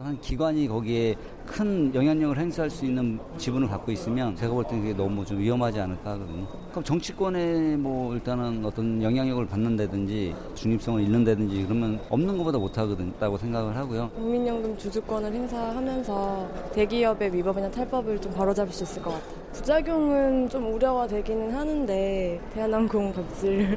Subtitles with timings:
[0.00, 1.14] 한 기관이 거기에
[1.44, 5.80] 큰 영향력을 행사할 수 있는 지분을 갖고 있으면 제가 볼 때는 그게 너무 좀 위험하지
[5.80, 6.46] 않을까 하거든요.
[6.70, 13.12] 그럼 정치권에 뭐 일단은 어떤 영향력을 받는다든지 중립성을 잃는다든지 그러면 없는 것보다 못하거든요.
[13.36, 14.08] 생각을 하고요.
[14.14, 19.42] 국민연금 주주권을 행사하면서 대기업의 위법이나 탈법을 좀 바로잡을 수 있을 것 같아요.
[19.52, 23.76] 부작용은 좀 우려가 되기는 하는데 대한항공 갑질이라든지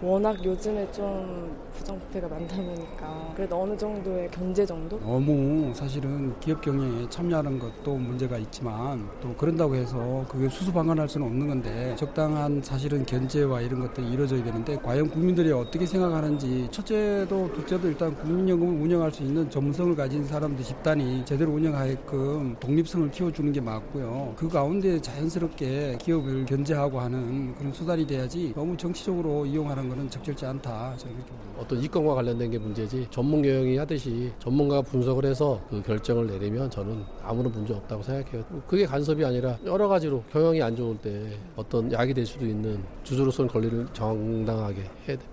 [0.00, 4.98] 워낙 요즘에 좀 부정부패가 많다 보니까 그래도 어느 정도의 견제 정도?
[5.00, 11.46] 너무 사실은 기업 경영에 참여하는 것도 문제가 있지만 또 그런다고 해서 그게 수수방관할 수는 없는
[11.48, 18.14] 건데 적당한 사실은 견제와 이런 것들이 이루어져야 되는데 과연 국민들이 어떻게 생각하는지 첫째도 둘째도 일단
[18.16, 24.34] 국민연금을 운영할 수 있는 전문성을 가진 사람들 집단이 제대로 운영하게끔 독립성을 키워주는 게 맞고요.
[24.36, 30.96] 그 가운데 자연스럽게 기업을 견제하고 하는 그런 수단이 돼야지 너무 정치적으로 이용하는 것은 적절치 않다.
[30.96, 31.60] 저는 그렇게 봅니다.
[31.68, 37.04] 어떤 이권과 관련된 게 문제지 전문 경영이 하듯이 전문가가 분석을 해서 그 결정을 내리면 저는
[37.22, 38.42] 아무런 문제 없다고 생각해요.
[38.66, 43.50] 그게 간섭이 아니라 여러 가지로 경영이 안 좋을 때 어떤 약이 될 수도 있는 주주로서는
[43.50, 45.28] 권리를 정당하게 해야 됩니다.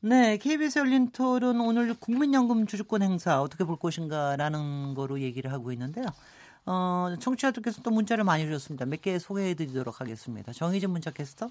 [0.00, 6.06] 네, KBS 열린 토론 오늘 국민연금 주주권 행사 어떻게 볼 것인가라는 거로 얘기를 하고 있는데요.
[6.66, 8.86] 어, 청취자들께서 또 문자를 많이 주셨습니다.
[8.86, 10.52] 몇 개 소개해 드리도록 하겠습니다.
[10.52, 11.48] 정희진 문자 캐스터.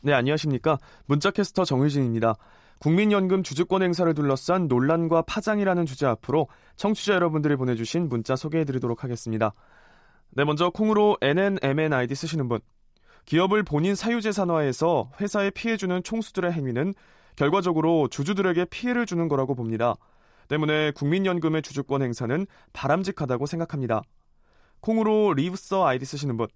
[0.00, 0.78] 네, 안녕하십니까.
[1.06, 2.34] 문자 캐스터 정희진입니다.
[2.80, 9.52] 국민연금 주주권 행사를 둘러싼 논란과 파장이라는 주제 앞으로 청취자 여러분들이 보내주신 문자 소개해 드리도록 하겠습니다.
[10.30, 12.60] 네, 먼저 콩으로 NNMNID 쓰시는 분.
[13.26, 16.94] 기업을 본인 사유재 산화해서 회사에 피해주는 총수들의 행위는
[17.36, 19.94] 결과적으로 주주들에게 피해를 주는 거라고 봅니다.
[20.48, 24.00] 때문에 국민연금의 주주권 행사는 바람직하다고 생각합니다.
[24.80, 26.48] 콩으로 리브서 아이디 쓰시는 분.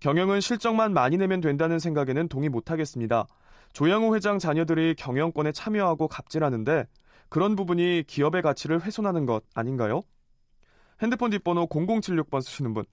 [0.00, 3.28] 경영은 실적만 많이 내면 된다는 생각에는 동의 못하겠습니다.
[3.72, 6.86] 조양호 회장 자녀들이 경영권에 참여하고 갑질하는데
[7.28, 10.02] 그런 부분이 기업의 가치를 훼손하는 것 아닌가요?
[11.00, 12.84] 핸드폰 뒷번호 0076번 쓰시는 분.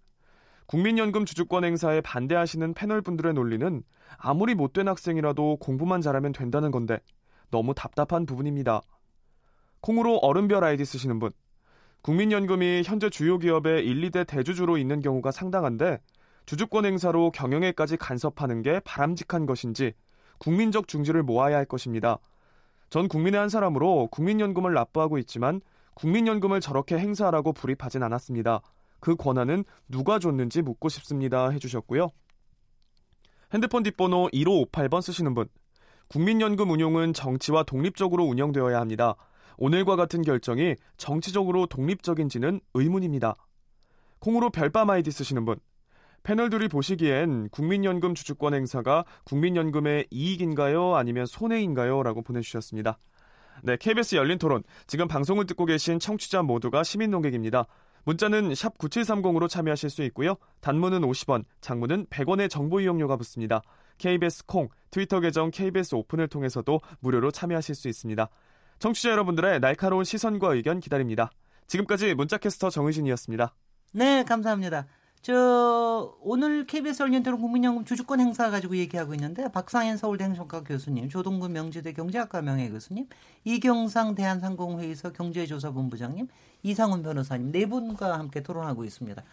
[0.68, 3.84] 국민연금 주주권 행사에 반대하시는 패널 분들의 논리는
[4.18, 7.00] 아무리 못된 학생이라도 공부만 잘하면 된다는 건데
[7.52, 8.82] 너무 답답한 부분입니다.
[9.82, 11.32] 콩으로 얼음별 아이디 쓰시는 분.
[12.02, 16.00] 국민연금이 현재 주요 기업의 1, 2대 대주주로 있는 경우가 상당한데
[16.46, 19.94] 주주권 행사로 경영에까지 간섭하는 게 바람직한 것인지
[20.40, 22.20] 국민적 중지를 모아야 할 것입니다.
[22.90, 25.62] 전 국민의 한 사람으로 국민연금을 납부하고 있지만
[25.96, 28.62] 국민연금을 저렇게 행사하라고 불입하진 않았습니다.
[29.00, 31.50] 그 권한은 누가 줬는지 묻고 싶습니다.
[31.50, 32.12] 해주셨고요.
[33.54, 35.48] 핸드폰 뒷번호 1558번 쓰시는 분.
[36.08, 39.16] 국민연금 운용은 정치와 독립적으로 운영되어야 합니다.
[39.58, 43.36] 오늘과 같은 결정이 정치적으로 독립적인지는 의문입니다.
[44.20, 45.60] 콩으로 별밤 아이디 쓰시는 분.
[46.26, 50.96] 패널들이 보시기엔 국민연금 주주권 행사가 국민연금의 이익인가요?
[50.96, 52.02] 아니면 손해인가요?
[52.02, 52.98] 라고 보내주셨습니다.
[53.62, 54.64] 네, KBS 열린 토론.
[54.88, 57.68] 지금 방송을 듣고 계신 청취자 모두가 시민 농객입니다.
[58.06, 60.36] 문자는 샵 9730으로 참여하실 수 있고요.
[60.62, 63.62] 단문은 50원, 장문은 100원의 정보 이용료가 붙습니다.
[64.00, 68.30] KBS 콩, 트위터 계정 KBS 오픈을 통해서도 무료로 참여하실 수 있습니다.
[68.80, 71.30] 청취자 여러분들의 날카로운 시선과 의견 기다립니다.
[71.68, 73.54] 지금까지 문자캐스터 정의진이었습니다.
[73.94, 74.88] 네, 감사합니다.
[75.26, 81.52] 저 오늘 KBS 열린토론 국민연금 주주권 행사 가지고 얘기하고 있는데 박상현 서울대 행정과 교수님, 조동근
[81.52, 83.08] 명지대 경제학과 명예 교수님,
[83.44, 86.28] 이경상 대한상공회의소 경제조사본부장님,
[86.62, 89.24] 이상훈 변호사님 네 분과 함께 토론하고 있습니다.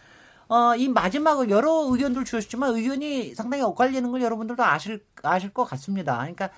[0.49, 6.17] 어, 이 마지막으로 여러 의견들 주셨지만 의견이 상당히 엇갈리는 걸 여러분들도 아실 아실 것 같습니다.
[6.17, 6.49] 그러니까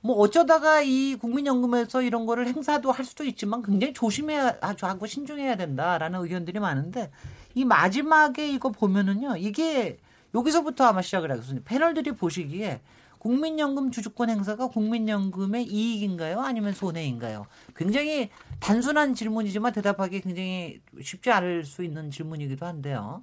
[0.00, 6.22] 뭐 어쩌다가 이 국민연금에서 이런 거를 행사도 할 수도 있지만 굉장히 조심해야 하고 신중해야 된다라는
[6.22, 7.12] 의견들이 많은데
[7.54, 9.98] 이 마지막에 이거 보면은요 이게
[10.34, 11.68] 여기서부터 아마 시작을 하겠습니다.
[11.68, 12.80] 패널들이 보시기에
[13.18, 16.40] 국민연금 주주권 행사가 국민연금의 이익인가요?
[16.40, 17.46] 아니면 손해인가요?
[17.76, 18.30] 굉장히
[18.60, 23.22] 단순한 질문이지만 대답하기 굉장히 쉽지 않을 수 있는 질문이기도 한데요.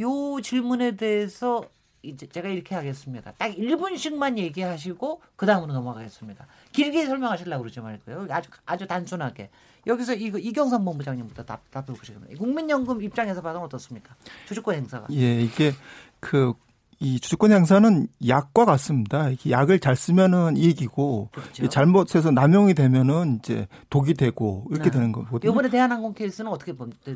[0.00, 1.64] 요 질문에 대해서
[2.02, 3.32] 이제 제가 이렇게 하겠습니다.
[3.32, 6.46] 딱 1분씩만 얘기하시고 그 다음으로 넘어가겠습니다.
[6.72, 8.28] 길게 설명하시려고 그러지 말고요.
[8.30, 9.50] 아주 아주 단순하게
[9.86, 12.36] 여기서 이거 이경선 본부장님부터 답, 답해 보시겠습니다.
[12.38, 14.14] 국민연금 입장에서 봐도 어떻습니까?
[14.48, 15.06] 주주권 행사가.
[15.12, 15.72] 예, 이게
[16.20, 16.54] 그
[16.98, 19.28] 이 주주권 행사는 약과 같습니다.
[19.48, 21.68] 약을 잘 쓰면은 이익이고 그렇죠.
[21.68, 24.90] 잘못해서 남용이 되면은 이제 독이 되고 이렇게 네.
[24.90, 25.50] 되는 거거든요.
[25.50, 26.72] 이번에 대한항공 케이스는 어떻게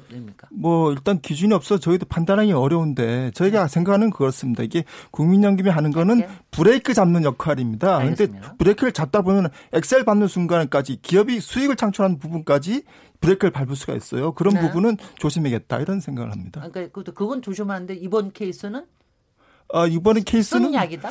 [0.09, 0.49] 됩니까?
[0.53, 4.63] 뭐 일단 기준이 없어 서 저희도 판단하기 어려운데 저희가 생각하는 그렇습니다.
[4.63, 6.35] 이게 국민연금이 하는 거는 짧게?
[6.51, 7.99] 브레이크 잡는 역할입니다.
[7.99, 8.55] 알겠습니다.
[8.59, 12.83] 브레이크를 잡다 보면 엑셀 밟는 순간까지 기업이 수익을 창출하는 부분까지
[13.21, 14.33] 브레이크를 밟을 수가 있어요.
[14.33, 14.61] 그런 네.
[14.63, 16.67] 부분은 조심해야겠다 이런 생각을 합니다.
[16.73, 18.85] 그러니까 그건 조심하는데 이번 케이스는
[19.73, 21.11] 아, 이번에 케이스는 약이다.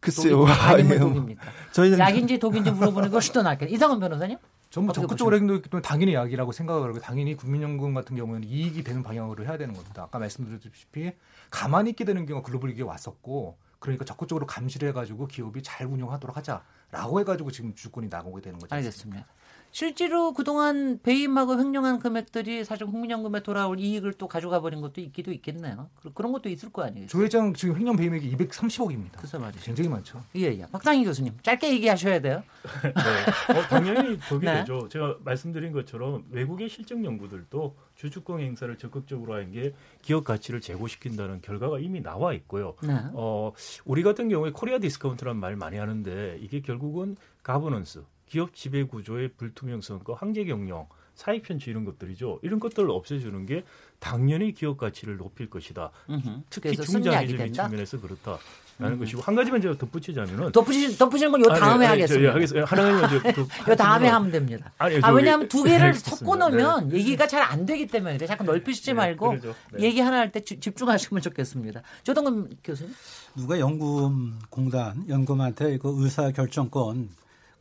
[0.00, 0.44] 글쎄요.
[0.44, 0.98] 독이- 아니면 아니에요.
[1.14, 1.42] 독입니까?
[1.72, 3.72] 저희는 약인지 독인지 물어보는 게 훨씬 더 낫겠네.
[3.72, 4.36] 이상은 변호사님?
[4.70, 9.44] 전부 적극적으로 행동했기 때문에 당연히 약이라고 생각을 하고 당연히 국민연금 같은 경우에는 이익이 되는 방향으로
[9.44, 10.02] 해야 되는 겁니다.
[10.04, 11.12] 아까 말씀드렸다시피
[11.50, 17.20] 가만히 있게 되는 경우가 글로벌 위기가 왔었고 그러니까 적극적으로 감시를 해가지고 기업이 잘 운영하도록 하자라고
[17.20, 18.74] 해가지고 지금 주주권이 나오게 되는 거죠.
[18.74, 19.26] 알겠습니다.
[19.74, 25.88] 실제로 그동안 배임하고 횡령한 금액들이 사실 국민연금에 돌아올 이익을 또 가져가 버린 것도 있기도 있겠네요.
[26.02, 27.06] 그- 그런 것도 있을 거 아니에요.
[27.08, 29.12] 조 회장 지금 횡령 배임액이 230억입니다.
[29.16, 29.64] 글쎄 말이죠.
[29.64, 30.22] 굉장히 많죠.
[30.36, 30.66] 예, 예.
[30.70, 32.42] 박상인 교수님, 짧게 얘기하셔야 돼요.
[32.84, 33.58] 네.
[33.58, 34.60] 어, 당연히 득이 네.
[34.60, 34.90] 되죠.
[34.90, 39.72] 제가 말씀드린 것처럼 외국의 실증 연구들도 주주권 행사를 적극적으로 하는 게
[40.02, 42.74] 기업 가치를 제고시킨다는 결과가 이미 나와 있고요.
[42.82, 42.92] 네.
[43.14, 43.52] 어,
[43.86, 50.14] 우리 같은 경우에 Korea discount라는 말 많이 하는데 이게 결국은 가버넌스, 기업 지배 구조의 불투명성과
[50.18, 52.38] 황제 경영, 사익 편취 이런 것들이죠.
[52.40, 53.62] 이런 것들을 없애주는 게
[53.98, 55.90] 당연히 기업 가치를 높일 것이다.
[56.08, 56.40] 음흠.
[56.48, 57.52] 특히 중장기적인?
[57.52, 62.28] 측면에서 그렇다라는 것이고 한 가지만 제가 덧붙이자면은 덧붙이신, 덧붙이는 건요 아니, 다음에 아니, 저, 예,
[62.28, 62.64] 하겠습니다.
[62.64, 62.64] 하겠습니다.
[62.64, 64.72] 하나만 저, 그, 요 다음에 하면 됩니다.
[64.78, 65.92] 아니, 아, 저기- 왜냐하면 두 개를.
[65.92, 68.26] 섞고 놓으면 얘기가 잘 안 되기 때문에 그래.
[68.26, 69.34] 자꾸 넓히시지 네, 말고.
[69.74, 69.80] 네.
[69.80, 71.82] 얘기 하나 할 때 집중하시면 좋겠습니다.
[72.02, 72.94] 조동근 교수님.
[73.36, 77.10] 누가 연금 공단 연금한테 그 의사 결정권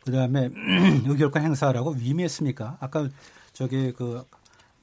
[0.06, 0.50] 그다음에
[1.06, 2.77] 의결권 행사라고 위임했습니까?
[2.80, 3.07] 아까
[3.53, 4.25] 저기 그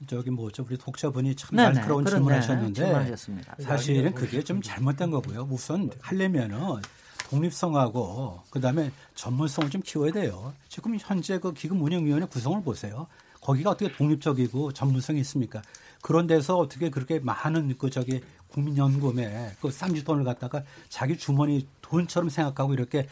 [0.07, 3.15] 저기 뭐죠 우리 독자분이 참 네네, 날카로운 그런, 질문하셨는데
[3.57, 3.63] 네.
[3.63, 5.47] 사실은 그게 좀 잘못된 거고요.
[5.51, 6.81] 우선 하려면은
[7.29, 10.53] 독립성하고 그다음에 전문성을 좀 키워야 돼요.
[10.67, 13.07] 지금 현재 그 기금 운영위원회 구성을 보세요.
[13.41, 15.61] 거기가 어떻게 독립적이고 전문성이 있습니까?
[16.01, 22.73] 그런 데서 어떻게 그렇게 많은 그 저기 국민연금에 그 쌈짓돈을 갖다가 자기 주머니 돈처럼 생각하고
[22.73, 23.07] 이렇게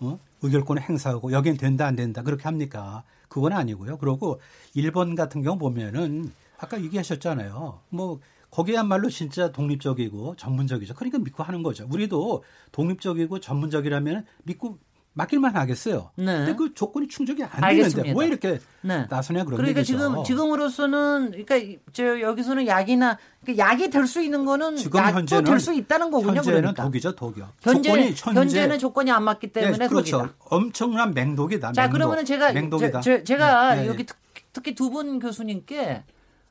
[0.00, 0.18] 어?
[0.42, 3.04] 의결권을 행사하고 여긴 된다 안 된다 그렇게 합니까?
[3.28, 3.98] 그건 아니고요.
[3.98, 4.40] 그리고
[4.74, 7.80] 일본 같은 경우 보면은 아까 얘기하셨잖아요.
[7.90, 10.94] 뭐 거기야말로 진짜 독립적이고 전문적이죠.
[10.94, 11.86] 그러니까 믿고 하는 거죠.
[11.90, 12.42] 우리도
[12.72, 14.78] 독립적이고 전문적이라면 믿고
[15.18, 16.10] 맡길만 하겠어요.
[16.16, 16.24] 네.
[16.26, 18.02] 근데 그 조건이 충족이 안 알겠습니다.
[18.02, 19.06] 되는데 왜 이렇게 네.
[19.08, 19.96] 나서냐 그런 그러니까 얘기죠.
[19.98, 25.72] 지금 지금으로서는 그러니까 저 여기서는 약이나 그러니까 약이 될 수 있는 거는 지금 현재는 될수
[25.72, 26.36] 있다는 거군요.
[26.36, 26.82] 현재는 그러니까.
[26.84, 27.48] 독이죠, 독이요.
[27.62, 30.18] 현재 조건이 현재 현재는 조건이 안 맞기 때문에 네, 그렇죠.
[30.18, 30.34] 독이다.
[30.50, 31.72] 엄청난 맹독이다.
[31.72, 31.92] 자, 맹독.
[31.94, 33.00] 그러면은 제가 맹독이다.
[33.00, 34.16] 제, 가 네, 네, 여기 특,
[34.52, 36.04] 특히 두 분 교수님께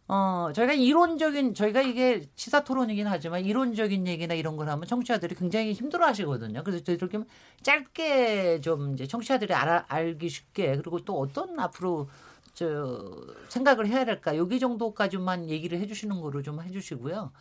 [0.07, 5.73] 어, 저희가 이론적인 저희가 이게 시사 토론이긴 하지만 이론적인 얘기나 이런 걸 하면 청취자들이 굉장히
[5.73, 6.63] 힘들어 하시거든요.
[6.63, 7.25] 그래서 저희들 좀
[7.63, 12.07] 짧게 좀 이제 청취자들이 알아, 알기 쉽게 그리고 또 어떤 앞으로
[12.53, 13.03] 저
[13.49, 17.31] 생각을 해야 될까 여기 정도까지만 얘기를 해주시는 거로 좀 해주시고요.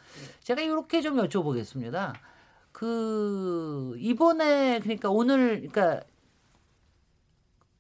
[0.43, 2.15] 제가 이렇게 좀 여쭤보겠습니다.
[2.73, 6.03] 그 이번에 그러니까 오늘 그러니까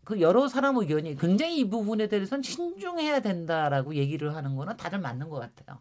[0.05, 5.29] 그 여러 사람 의견이 굉장히 이 부분에 대해서는 신중해야 된다라고 얘기를 하는 거는 다들 맞는
[5.29, 5.79] 것 같아요.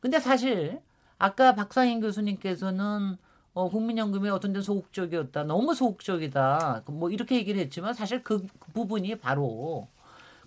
[0.00, 0.80] 근데 사실
[1.18, 3.16] 아까 박상인 교수님께서는
[3.54, 9.16] 어, 국민연금이 어떤 데 소극적이었다, 너무 소극적이다, 뭐 이렇게 얘기를 했지만 사실 그, 그 부분이
[9.18, 9.88] 바로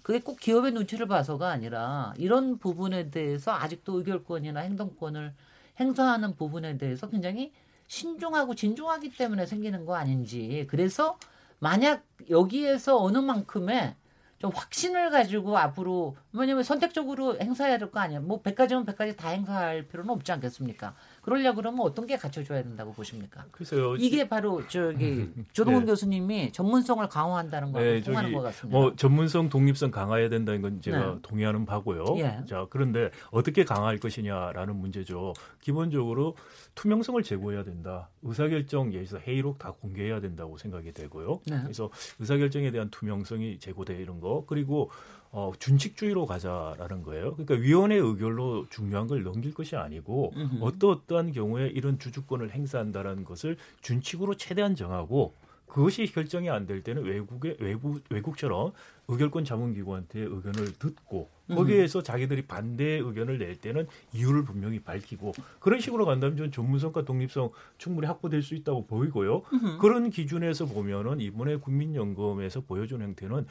[0.03, 5.33] 그게 꼭 기업의 눈치를 봐서가 아니라 이런 부분에 대해서 아직도 의결권이나 행동권을
[5.79, 7.51] 행사하는 부분에 대해서 굉장히
[7.87, 10.67] 신중하고 진중하기 때문에 생기는 거 아닌지.
[10.69, 11.17] 그래서
[11.59, 13.95] 만약 여기에서 어느 만큼의
[14.39, 18.21] 좀 확신을 가지고 앞으로 왜냐면 선택적으로 행사해야 될 거 아니에요.
[18.21, 20.93] 뭐 100가지면 100가지 다 행사할 필요는 없지 않겠습니까?
[21.23, 23.45] 그러려 그러면 어떤 게 갖춰줘야 된다고 보십니까?
[23.51, 23.95] 글쎄요.
[23.95, 25.85] 이게 바로 저기 조동훈 네.
[25.87, 28.77] 교수님이 전문성을 강화한다는 거하고 네, 통하는 것 같습니다.
[28.79, 31.19] 뭐 전문성, 독립성 강화해야 된다는 건 제가 네.
[31.23, 32.05] 동의하는 바고요.
[32.17, 32.41] 예.
[32.47, 35.33] 자, 그런데 어떻게 강화할 것이냐라는 문제죠.
[35.61, 36.35] 기본적으로
[36.75, 38.09] 투명성을 제고해야 된다.
[38.21, 41.41] 의사결정 예에서 회의록 다 공개해야 된다고 생각이 되고요.
[41.47, 41.59] 네.
[41.63, 44.89] 그래서 의사결정에 대한 투명성이 제고되는 거 그리고
[45.31, 47.33] 어, 준칙주의로 가자라는 거예요.
[47.35, 50.57] 그러니까 위원회 의결로 중요한 걸 넘길 것이 아니고 음흠.
[50.61, 55.33] 어떠 어떠한 경우에 이런 주주권을 행사한다라는 것을 준칙으로 최대한 정하고
[55.67, 58.71] 그것이 결정이 안 될 때는 외국의 외국 외국처럼
[59.07, 66.05] 의결권 자문기구한테 의견을 듣고 거기에서 자기들이 반대 의견을 낼 때는 이유를 분명히 밝히고 그런 식으로
[66.05, 69.43] 간다면 좀 전문성과 독립성 충분히 확보될 수 있다고 보이고요.
[69.79, 73.45] 그런 기준에서 보면은 이번에 국민연금에서 보여준 형태는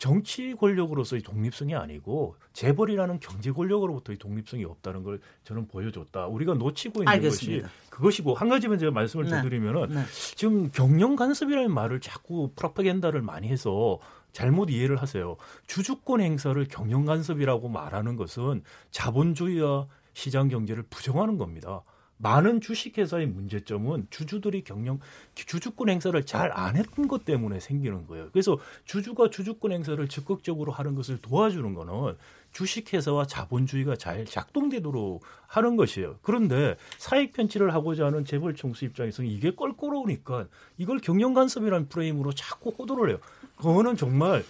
[0.00, 6.26] 정치 권력으로서의 독립성이 아니고 재벌이라는 경제 권력으로부터의 독립성이 없다는 걸 저는 보여줬다.
[6.26, 7.68] 우리가 놓치고 있는 알겠습니다.
[7.68, 9.30] 것이 그것이고 한 가지만 제가 말씀을 네.
[9.30, 10.04] 더 드리면은 네.
[10.34, 13.98] 지금 경영 간섭이라는 말을 자꾸 프로파간다를 많이 해서
[14.32, 15.36] 잘못 이해를 하세요.
[15.66, 21.82] 주주권 행사를 경영 간섭이라고 말하는 것은 자본주의와 시장 경제를 부정하는 겁니다.
[22.22, 25.00] 많은 주식회사의 문제점은 주주들이 경영
[25.34, 28.28] 주주권 행사를 잘 안 했던 것 때문에 생기는 거예요.
[28.32, 32.16] 그래서 주주가 주주권 행사를 적극적으로 하는 것을 도와주는 거는
[32.52, 36.18] 주식회사와 자본주의가 잘 작동되도록 하는 것이에요.
[36.22, 42.70] 그런데 사익 편취를 하고자 하는 재벌 총수 입장에서는 이게 껄끄러우니까 이걸 경영 간섭이라는 프레임으로 자꾸
[42.70, 43.18] 호도를 해요.
[43.56, 44.44] 그거는 정말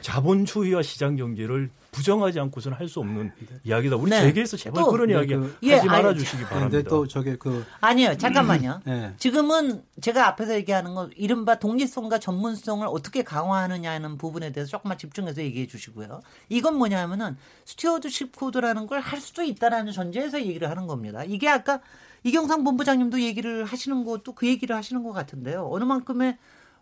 [0.00, 3.32] 자본주의와 시장 경제를 부정하지 않고서는 할 수 없는
[3.64, 3.96] 이야기다.
[3.96, 4.20] 우리 네.
[4.20, 6.88] 재계에서 제발 또, 그런 네, 이야기 그- 예, 하지 말아 아니, 주시기 근데 바랍니다.
[6.90, 8.80] 또 저게 그 아니요, 잠깐만요.
[8.84, 9.14] 네.
[9.18, 15.66] 지금은 제가 앞에서 얘기하는 거 이른바 독립성과 전문성을 어떻게 강화하느냐는 부분에 대해서 조금만 집중해서 얘기해
[15.66, 16.20] 주시고요.
[16.50, 21.24] 이건 뭐냐면은 stewardship code라는 걸 할 수도 있다라는 전제에서 얘기를 하는 겁니다.
[21.24, 21.80] 이게 아까
[22.24, 25.68] 이경상 본부장님도 얘기를 하시는 것도 그 얘기를 하시는 것 같은데요.
[25.70, 26.36] 어느 만큼의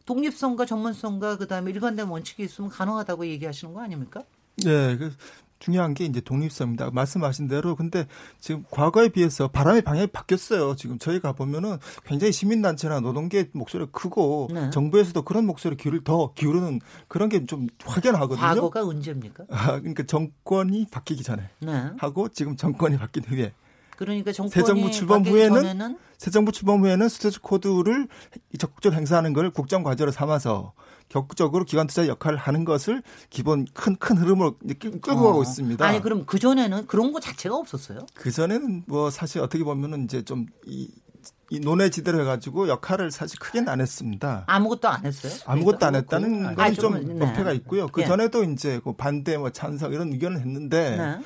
[0.07, 4.23] 독립성과 전문성과 그다음에 일관된 원칙이 있으면 가능하다고 얘기하시는 거 아닙니까?
[4.65, 5.13] 네, 그
[5.59, 6.91] 중요한 게 이제 독립성입니다.
[6.91, 8.07] 말씀하신 대로 근데
[8.39, 10.77] 지금 과거에 비해서 바람의 방향이 바뀌었어요.
[10.77, 14.71] 지금 저희가 보면은 굉장히 시민단체나 노동계 목소리가 크고 네.
[14.71, 18.47] 정부에서도 그런 목소리 귀를 더 기울이는 그런 게 좀 확연하거든요.
[18.47, 19.45] 과거가 언제입니까?
[19.51, 21.91] 아, 그러니까 정권이 바뀌기 전에 네.
[21.99, 23.53] 하고 지금 정권이 바뀐 후에
[23.97, 28.09] 그러니까 정권이 새 정부 출범 후에는 전에는 새 정부 출범 후에는 스트레스 코드를
[28.59, 30.73] 적극적으로 행사하는 걸 국정 과제로 삼아서
[31.09, 35.43] 적극적으로 기관 투자 역할을 하는 것을 기본 큰 큰 흐름으로 끌- 끌고 가고 어.
[35.43, 35.85] 있습니다.
[35.85, 38.01] 아니 그럼 그 전에는 그런 거 자체가 없었어요?
[38.15, 40.89] 그 전에는 뭐 사실 어떻게 보면은 이제 좀이
[41.51, 44.43] 이 논의 지대로 해가지고 역할을 사실 크게는 안 했습니다.
[44.49, 45.33] 아무것도 안 했어요?
[45.47, 47.55] 아무것도 안 했다는 아, 건좀 조금, 네.
[47.55, 47.87] 있고요.
[47.87, 48.07] 그 예.
[48.07, 51.19] 전에도 이제 그 반대 뭐 찬성 이런 의견을 했는데 네.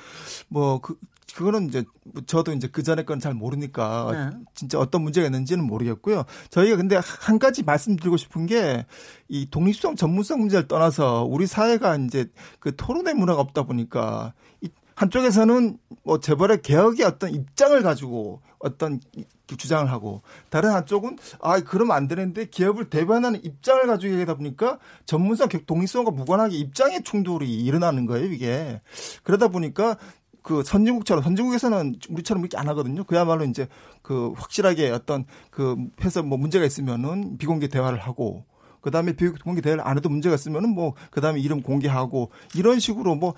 [0.48, 0.94] 뭐그
[1.34, 4.38] 그거는 이제 뭐 저도 이제 그 전에 건 잘 모르니까 네.
[4.54, 6.24] 진짜 어떤 문제가 있는지는 모르겠고요.
[6.50, 8.84] 저희가 근데 한 가지 말씀드리고 싶은 게
[9.28, 12.26] 이 독립성 전문성 문제를 떠나서 우리 사회가 이제
[12.58, 19.24] 그 토론의 문화가 없다 보니까 이 한쪽에서는 뭐 재벌의 개혁의 어떤 입장을 가지고 어떤 이-
[19.56, 25.48] 주장을 하고 다른 한쪽은 아 그러면 안 되는데 기업을 대변하는 입장을 가지고 얘기하다 보니까 전문성
[25.66, 28.80] 독립성과 무관하게 입장의 충돌이 일어나는 거예요 이게
[29.24, 29.96] 그러다 보니까
[30.42, 33.04] 그 선진국처럼 선진국에서는 우리처럼 이렇게 안 하거든요.
[33.04, 33.68] 그야말로 이제
[34.02, 38.44] 그 확실하게 어떤 그 해서 뭐 문제가 있으면은 비공개 대화를 하고
[38.80, 43.34] 그다음에 비공개 대화를 안 해도 문제가 있으면은 뭐 그다음에 이름 공개하고 이런 식으로 뭐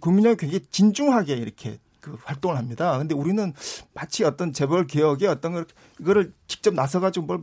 [0.00, 2.96] 국민력이 굉장히 진중하게 이렇게 그 활동을 합니다.
[2.98, 3.52] 근데 우리는
[3.92, 5.66] 마치 어떤 재벌 개혁에 어떤 걸
[6.00, 7.40] 이거를 직접 나서 가지고 뭘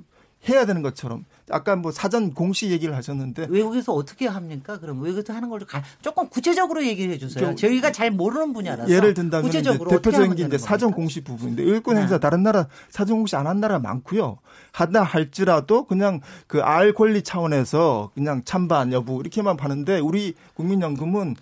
[0.50, 4.80] 해야 되는 것처럼 아까 뭐 사전 공시 얘기를 하셨는데 외국에서 어떻게 합니까?
[4.80, 7.46] 그럼 외국에서 하는 걸 가- 조금 구체적으로 얘기를 해주세요.
[7.46, 10.92] 좀 저희가 잘 모르는 분야라서 예를 든다면 구체적으로 대표적인 게 이제 사전?
[10.92, 12.02] 공시 부분인데 의권 네.
[12.02, 14.40] 행사 다른 나라 사전 공시 안 한 나라 많고요.
[14.74, 21.36] 하다 할지라도 그냥 그 알 권리 차원에서 그냥 찬반 여부 이렇게만 파는데 우리 국민연금은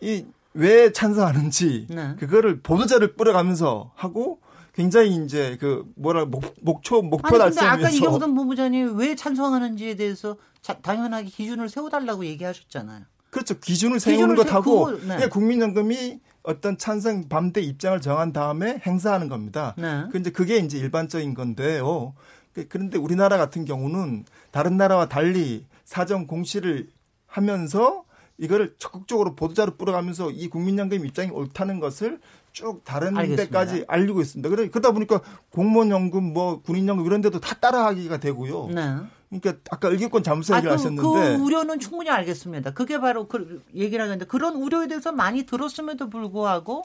[0.00, 2.16] 이왜 찬성하는지 네.
[2.18, 4.40] 그거를 보도자를 뿌려가면서 하고
[4.74, 9.96] 굉장히 이제 그 뭐라 목, 목표 목표 근데 달성을 아까 위해서 이경선 본부장님 왜 찬성하는지에
[9.96, 13.04] 대해서 자- 당연하게 기준을 세워달라고 얘기하셨잖아요.
[13.30, 13.58] 그렇죠.
[13.58, 15.28] 기준을 기준을 세우는 세- 것하고 그거, 네.
[15.28, 19.74] 국민연금이 어떤 찬성 반대 입장을 정한 다음에 행사하는 겁니다.
[19.78, 20.04] 네.
[20.10, 22.14] 그 이제 그게 이제 일반적인 건데요.
[22.52, 26.88] 그- 그런데 우리나라 같은 경우는 다른 나라와 달리 사전 공시를
[27.26, 28.04] 하면서
[28.38, 32.20] 이거를 적극적으로 보도자료 뿌려가면서 이 국민연금 입장이 옳다는 것을
[32.60, 33.44] 쭉 다른 알겠습니다.
[33.44, 34.48] 데까지 알리고 있습니다.
[34.50, 38.66] 그래 그러다 보니까 공무원 연금, 뭐 군인 연금 이런 데도 다 따라하기가 되고요.
[38.66, 38.96] 네.
[39.30, 42.72] 그러니까 아까 의결권 잠수 아, 얘기를 그, 하셨는데 그 우려는 충분히 알겠습니다.
[42.72, 46.84] 그게 바로 그 얘기를 하는데 그런 우려에 대해서 많이 들었음에도 불구하고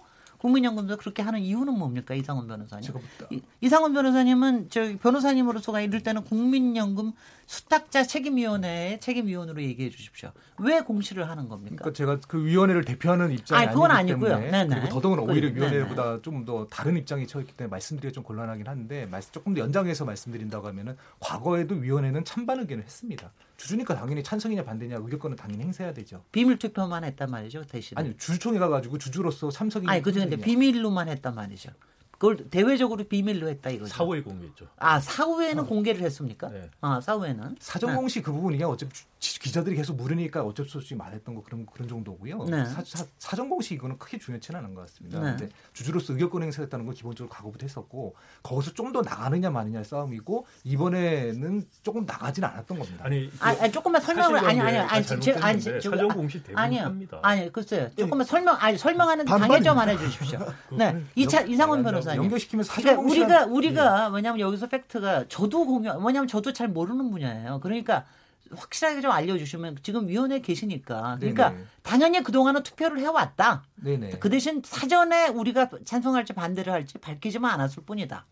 [0.50, 2.92] 국민연금도 그렇게 하는 이유는 뭡니까 이상원 변호사님?
[3.32, 7.14] 이- 이상원 변호사님은 저 변호사님으로서가 이럴 때는 국민연금
[7.48, 10.32] 수탁자 책임위원회의 책임위원으로 얘기해 주십시오.
[10.60, 11.78] 왜 공시를 하는 겁니까?
[11.80, 14.30] 그러니까 제가 그 위원회를 대표하는 입장이 아니, 그건 아니기 아니고요.
[14.36, 14.70] 때문에 네네.
[14.82, 15.50] 그리고 더더구나 오히려.
[15.50, 20.68] 위원회보다 좀 더 다른 입장이 처했기 때문에 말씀드리기가 좀 곤란하긴 한데 조금 더 연장해서 말씀드린다고
[20.68, 23.32] 하면은 과거에도 위원회는 찬반 의견을 했습니다.
[23.58, 26.24] 주주니까 당연히 찬성이냐 반대냐 의결권은 당연히 행사해야 되죠.
[26.32, 27.98] 비밀 투표만 했단 말이죠 대신.
[27.98, 30.30] 아니 주주총회 가가지고 주주로서 참석이냐 아니 그중에.
[30.36, 31.72] 비밀로만 했단 말이죠.
[32.12, 33.94] 그걸 대외적으로 비밀로 했다 이거죠.
[33.94, 34.68] 사후에 공개했죠.
[34.78, 35.66] 아 사후에는 어.
[35.68, 36.50] 공개를 했습니까?
[36.50, 36.70] 네.
[36.82, 37.96] 아 사후에는 사전 네.
[37.98, 39.04] 공시 그 부분이 그냥 어차피 주-
[39.40, 42.44] 기자들이 계속 물으니까 어쩔 수 없이 말했던 거 그런 그런 정도고요.
[42.46, 42.64] 네.
[42.66, 45.20] 사, 전 공시 이거는 크게 중요치는 않은 것 같습니다.
[45.20, 45.30] 네.
[45.38, 51.66] 근데 주주로서 의결권 행사했다는 건 기본적으로 각오부터 했었고 거기서 좀 더 나가느냐 마느냐의 싸움이고 이번에는
[51.84, 53.04] 조금 나가진 않았던 겁니다.
[53.06, 56.58] 아니, 아, 아니 조금만 설명을 아니 아니 아니 제가 아니 제- 사전 아, 공시 대부분
[56.60, 57.20] 아니요 합니다.
[57.24, 59.26] 아니 글쎄요 조금만 설명 아니 설명하는.
[59.26, 60.40] 방해 좀 하나 주십시오.
[60.78, 65.90] 네 이차 이상원 변호사님 연결시키면 사전 그러니까 공시 우리가 우리가 왜냐하면 여기서 팩트가 저도 공유
[65.90, 67.60] 왜냐하면 저도 잘 모르는 분야예요.
[67.62, 68.06] 그러니까
[68.54, 71.64] 확실하게 좀 알려주시면 지금 위원회 에 계시니까 그러니까 네네.
[71.82, 73.64] 당연히 그 동안은 투표를 해왔다.
[73.76, 74.20] 네네.
[74.20, 78.26] 그 대신 사전에 우리가 찬성할지 반대를 할지 밝히지만 않았을 뿐이다.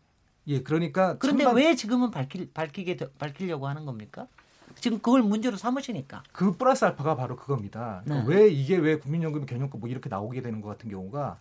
[0.48, 4.28] 예 그러니까 그런데 천만- 왜 지금은 밝힐 밝히게 되- 밝히려고 하는 겁니까?
[4.80, 6.24] 지금 그걸 문제로 삼으시니까.
[6.32, 8.02] 그 플러스 알파가 바로 그겁니다.
[8.06, 8.36] 그러니까 네.
[8.36, 11.38] 왜 이게 왜 국민연금 개념권 뭐 이렇게 나오게 되는 것 같은 경우가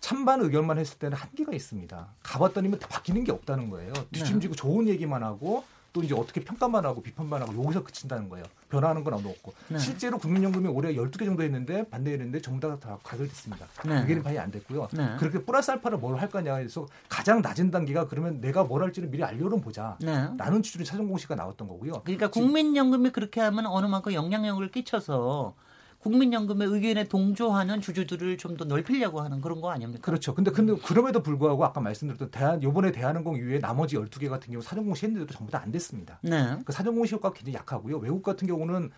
[0.00, 2.08] 찬반 의견만 했을 때는 한계가 있습니다.
[2.22, 3.92] 가봤더니면 다 바뀌는 게 없다는 거예요.
[4.12, 8.44] 뒷짐지고 좋은 얘기만 하고 또 이제 어떻게 평가만 하고 비판만 하고 여기서 그친다는 거예요.
[8.68, 9.78] 변화하는 건 아무도 없고 네.
[9.78, 13.64] 실제로 국민연금이 올해 12개 정도 했는데 반대했는데 전부 다, 다 가결됐습니다.
[13.86, 14.00] 네.
[14.00, 14.88] 의견이 반이 안 됐고요.
[14.92, 15.14] 네.
[15.20, 19.22] 그렇게 플러스 알파를 뭘 할 거냐 해서 가장 낮은 단계가 그러면 내가 뭘 할지를 미리
[19.22, 19.96] 알려는 보자.
[20.00, 20.28] 네.
[20.36, 22.02] 라는 취지로 사전 공시가 나왔던 거고요.
[22.02, 25.54] 그러니까 국민연금이 그렇게 하면 어느 만큼 영향력을 끼쳐서
[26.04, 30.00] 국민연금의 의견에 동조하는 주주들을 좀 더 넓히려고 하는 그런 거 아닙니까?
[30.04, 30.32] 그렇죠.
[30.32, 34.84] 근데 근데 그럼에도 불구하고 아까 말씀드렸던 대한 요번에 대한항공 이외에 나머지 12개 같은 경우 사전
[34.84, 36.18] 공시 했는데도 전부 다 안 됐습니다.
[36.22, 36.58] 네.
[36.64, 37.96] 그 사전 공시 효과가 굉장히 약하고요.
[37.98, 38.90] 외국 같은 경우는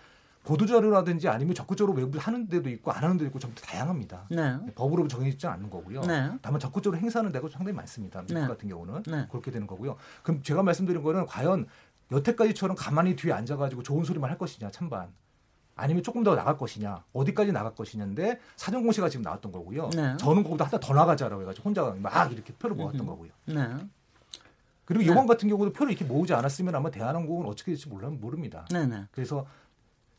[0.43, 4.27] 보도 자료라든지 아니면 적극적으로 외국에 하는 데도 있고 안 하는 데도 있고 전부 다 다양합니다.
[4.31, 4.59] 네.
[4.75, 6.01] 법으로 정해지지 않는 거고요.
[6.03, 6.31] 네.
[6.43, 8.21] 다만 적극적으로 행사하는 데가 상당히 많습니다.
[8.23, 8.47] 미국 네.
[8.47, 9.27] 같은 경우는 네.
[9.31, 9.97] 그렇게 되는 거고요.
[10.23, 11.67] 그럼 제가 말씀드린 거는 과연
[12.13, 15.09] 여태까지처럼 가만히 뒤에 앉아가지고 좋은 소리만 할 것이냐 찬반
[15.77, 19.91] 아니면 조금 더 나갈 것이냐 어디까지 나갈 것이냐인데 사전 공시가 지금 나왔던 거고요.
[19.91, 20.17] 네.
[20.17, 23.11] 저는 거기다 하나 더 나가자라고 해가지고 혼자 막 이렇게 표를 모았던 음흠.
[23.11, 23.31] 거고요.
[23.45, 23.87] 네.
[24.87, 25.11] 그리고 네.
[25.11, 28.67] 이번 같은 경우도 표를 이렇게 모으지 않았으면 아마 대한항공은 어떻게 될지 몰라 모릅니다.
[28.71, 28.87] 네.
[28.87, 29.05] 네.
[29.13, 29.47] 그래서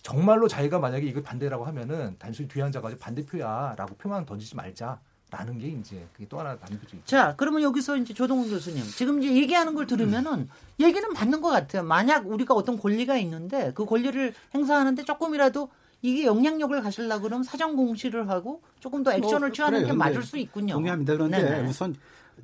[0.03, 5.67] 정말로 자기가 만약에 이걸 반대라고 하면은 단순히 뒤에 앉아가지고 반대표야라고 표만 던지지 말자 라는 게
[5.67, 7.05] 이제 그게 또 하나 남겨져 있죠.
[7.05, 10.47] 자, 그러면 여기서 이제 조동근 교수님 지금 이제 얘기하는 걸 들으면은
[10.79, 11.83] 얘기는 맞는 것 같아요.
[11.83, 15.69] 만약 우리가 어떤 권리가 있는데 그 권리를 행사하는데 조금이라도
[16.01, 19.93] 이게 영향력을 가지려고 그러면 사전 공시를 하고 조금 더 액션을 뭐, 취하는 그래요.
[19.93, 20.73] 게 맞을 수 있군요.
[20.75, 21.13] 동의합니다.
[21.13, 21.67] 그런데 네네.
[21.67, 21.95] 우선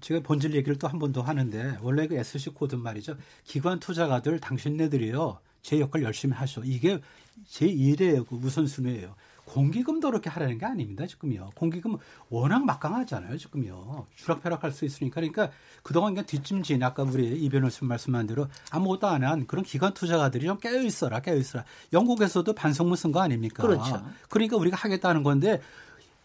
[0.02, 3.16] 제가 본질 얘기를 또 한 번 더 하는데 원래 그 SC code 말이죠.
[3.46, 5.40] 기관 투자가들 당신네들이요.
[5.62, 6.62] 제 역할 열심히 하셔.
[6.66, 7.00] 이게
[7.48, 9.16] 제 일의 그 우선순위예요.
[9.46, 11.06] 공기금도 그렇게 하라는 게 아닙니다.
[11.06, 11.50] 지금요.
[11.56, 11.98] 공기금
[12.30, 13.38] 워낙 막강하잖아요.
[13.38, 14.08] 지금요.
[14.16, 15.16] 추락펴락할 수 있으니까.
[15.16, 15.50] 그러니까
[15.84, 20.46] 그동안 그냥 뒷짐진 아까 우리 이 변호사 말씀한 대로 아무것도 안 한 그런 기관 투자가들이
[20.46, 21.66] 좀 깨어 있어라, 깨어 있어라.
[21.94, 23.64] 영국에서도 반성문 쓴 거 아닙니까?
[23.64, 24.04] 그렇죠.
[24.30, 25.62] 그러니까 우리가 하겠다는 건데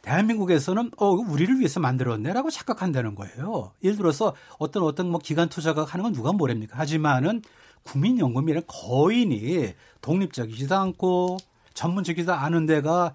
[0.03, 3.73] 대한민국에서는 어 우리를 위해서 만들었네라고 착각한다는 거예요.
[3.83, 6.79] 예를 들어서 어떤 어떤 뭐 기관 투자가 하는 건 누가 뭐랍니까?
[6.79, 7.43] 하지만은
[7.83, 11.37] 국민연금이라는 거인이 독립적이지도 않고
[11.79, 13.15] 전문적이지도 않은 데가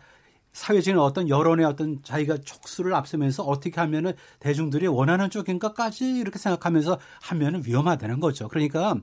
[0.54, 7.63] 사회적인 어떤 여론의 어떤 자기가 촉수를 앞서면서 어떻게 하면은 대중들이 원하는 쪽인가까지 이렇게 생각하면서 하면은
[7.65, 8.47] 위험하다는 거죠.
[8.47, 8.95] 그러니까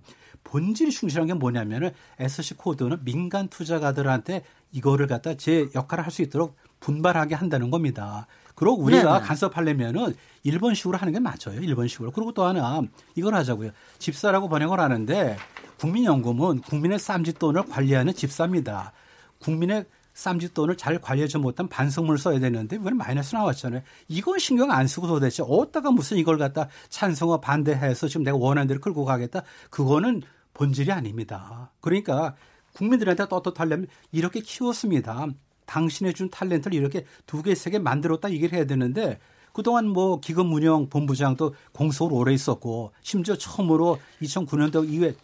[0.44, 6.56] 본질이 충실한 게 뭐냐면은 SC 코드는 민간 투자가들한테 이거를 갖다 제 역할을 할 수 있도록
[6.80, 8.26] 분발하게 한다는 겁니다.
[8.54, 9.26] 그리고 우리가 네네.
[9.26, 11.60] 간섭하려면은 일본식으로 하는 게 맞아요.
[11.60, 12.12] 일본식으로.
[12.12, 12.80] 그리고 또 하나
[13.14, 13.72] 이걸 하자고요.
[13.98, 15.36] 집사라고 번역을 하는데
[15.78, 18.92] 국민연금은 국민의 쌈짓돈을 관리하는 집사입니다.
[19.40, 23.82] 국민의 쌈짓돈을 잘 관리하지 못한 반성문을 써야 되는데 이번에 마이너스 나왔잖아요.
[24.08, 28.80] 이건 신경 안 쓰고 도대체 어디다가 무슨 이걸 갖다 찬성과 반대해서 지금 내가 원하는 대로
[28.80, 29.42] 끌고 가겠다.
[29.70, 30.22] 그거는
[30.52, 31.70] 본질이 아닙니다.
[31.80, 32.34] 그러니까
[32.74, 35.26] 국민들한테 떳떳하려면 이렇게 키웠습니다.
[35.66, 39.18] 당신의 준 탤런트를 이렇게 두 개, 세 개 만들었다 얘기를 해야 되는데
[39.52, 45.14] 그동안 뭐 기금 운영 본부장도 공석으로 오래 있었고 심지어 처음으로 2009년도 이후에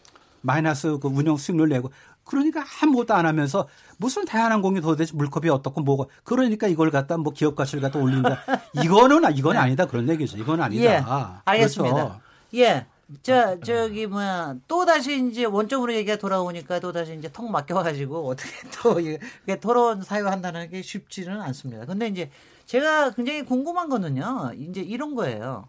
[0.42, 1.90] 마이너스 그 운영 수익률 내고
[2.26, 7.56] 그러니까 아무것도 안 하면서 무슨 대한항공이 도대체 물컵이 어떻고 뭐고 그러니까 이걸 갖다 뭐 기업
[7.56, 8.42] 가치를 갖다 올린다
[8.82, 11.02] 이거는 이건 아니다 그런 얘기죠 이건 아니다 예,
[11.44, 11.94] 알겠습니다.
[11.94, 12.20] 그렇죠.
[12.56, 12.86] 예.
[13.22, 18.50] 저 저기 뭐야 또 다시 이제 원점으로 얘기가 돌아오니까 또 다시 이제 통 막혀가지고 어떻게
[18.82, 19.20] 또 이게
[19.60, 21.86] 토론 사회한다는 게 쉽지는 않습니다.
[21.86, 22.30] 근데 이제
[22.64, 25.68] 제가 굉장히 궁금한 거는요, 이제 이런 거예요.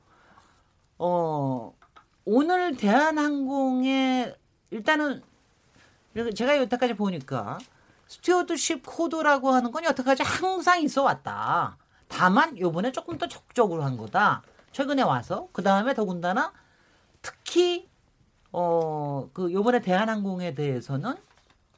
[0.98, 1.74] 어
[2.26, 4.36] 오늘 대한항공의
[4.72, 5.22] 일단은
[6.36, 7.60] 제가 여태까지 보니까
[8.08, 11.78] stewardship code라고 하는 건 여태까지 항상 있어 왔다.
[12.08, 14.41] 다만 요번에 조금 더 적극적으로 한 거다.
[14.72, 16.54] 최근에 와서 그 다음에 더군다나
[17.22, 17.89] 특히
[18.52, 21.15] 어그 요번에 대한항공에 대해서는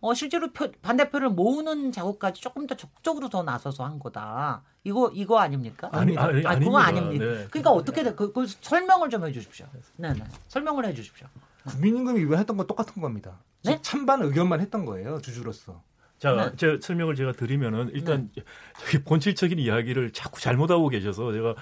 [0.02, 4.62] 어, 실제로 표, 반대표를 모으는 작업까지 조금 더 적극적으로 더 나서서 한 거다.
[4.86, 5.90] 이거 이거 아닙니까?
[5.92, 6.88] 아니, 아니, 아, 그거 아닙니다.
[6.88, 7.26] 아닙니다.
[7.26, 7.48] 네.
[7.50, 8.14] 그러니까 어떻게 돼?
[8.14, 9.66] 그, 그 설명을 좀 해주십시오.
[9.98, 10.24] 네, 네.
[10.48, 11.28] 설명을 해주십시오.
[11.68, 13.40] 국민임금 위반했던 건 똑같은 겁니다.
[13.64, 13.74] 네?
[13.74, 15.84] 즉 찬반 의견만 했던 거예요 주주로서.
[16.18, 16.56] 자, 네.
[16.58, 18.30] 제 설명을 제가 드리면은 일단
[18.78, 21.56] 저기 본질적인 이야기를 자꾸 잘못하고 계셔서 제가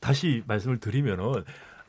[0.00, 1.44] 다시 말씀을 드리면은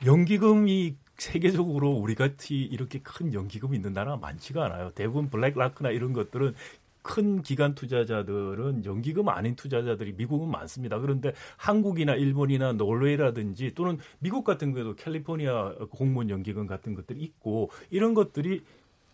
[0.06, 4.92] 연기금이 세계적으로 우리 같이 이렇게 큰 연기금이 있는 나라가 많지가 않아요.
[4.96, 6.56] 대부분 블랙라크나 이런 것들은
[7.02, 11.00] 큰 기관 투자자들은 연기금 아닌 투자자들이 미국은 많습니다.
[11.00, 18.14] 그런데 한국이나 일본이나 노르웨이라든지 또는 미국 같은 경우에도 캘리포니아 공무원 연기금 같은 것들이 있고 이런
[18.14, 18.64] 것들이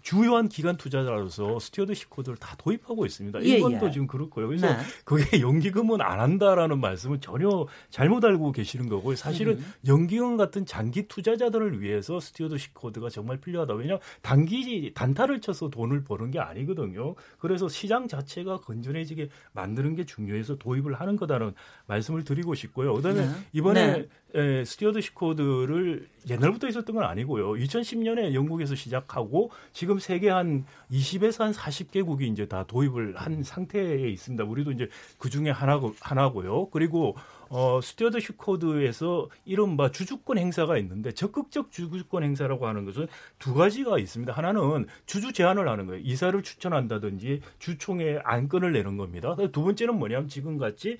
[0.08, 3.44] 주요한 기관 투자자로서 stewardship code를 다 도입하고 있습니다.
[3.44, 3.92] 예, 일본도 예.
[3.92, 4.48] 지금 그렇고요.
[4.48, 4.78] 그래서 네.
[5.04, 9.18] 그게 연기금은 안 한다라는 말씀은 전혀 잘못 알고 계시는 거고요.
[9.18, 9.74] 사실은 음.
[9.86, 13.74] 연기금 같은 장기 투자자들을 위해서 stewardship code가 정말 필요하다.
[13.74, 17.16] 왜냐 단기 단타를 쳐서 돈을 버는 게 아니거든요.
[17.38, 21.52] 그래서 시장 자체가 건전해지게 만드는 게 중요해서 도입을 하는 거다는
[21.88, 22.94] 말씀을 드리고 싶고요.
[22.94, 23.32] 그다음에 네.
[23.52, 24.08] 이번에 네.
[24.36, 27.52] 에, stewardship code를 옛날부터 있었던 건 아니고요.
[27.54, 34.44] 2010년에 영국에서 시작하고 지금 세계 한 20에서 한 40개국이 이제 다 도입을 한 상태에 있습니다.
[34.44, 36.70] 우리도 이제 그 중에 하나고, 하나고요.
[36.70, 37.16] 그리고
[37.50, 43.08] 어, stewardship code에서 이른바 주주권 행사가 있는데 적극적 주주권 행사라고 하는 것은
[43.40, 44.34] 두 가지가 있습니다.
[44.34, 46.02] 하나는 주주 제안을 하는 거예요.
[46.04, 49.36] 이사를 추천한다든지 주총에 안건을 내는 겁니다.
[49.54, 50.98] 두 번째는 뭐냐면 지금 같이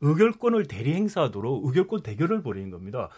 [0.00, 3.08] 의결권을 대리 행사하도록 의결권 대결을 벌이는 겁니다.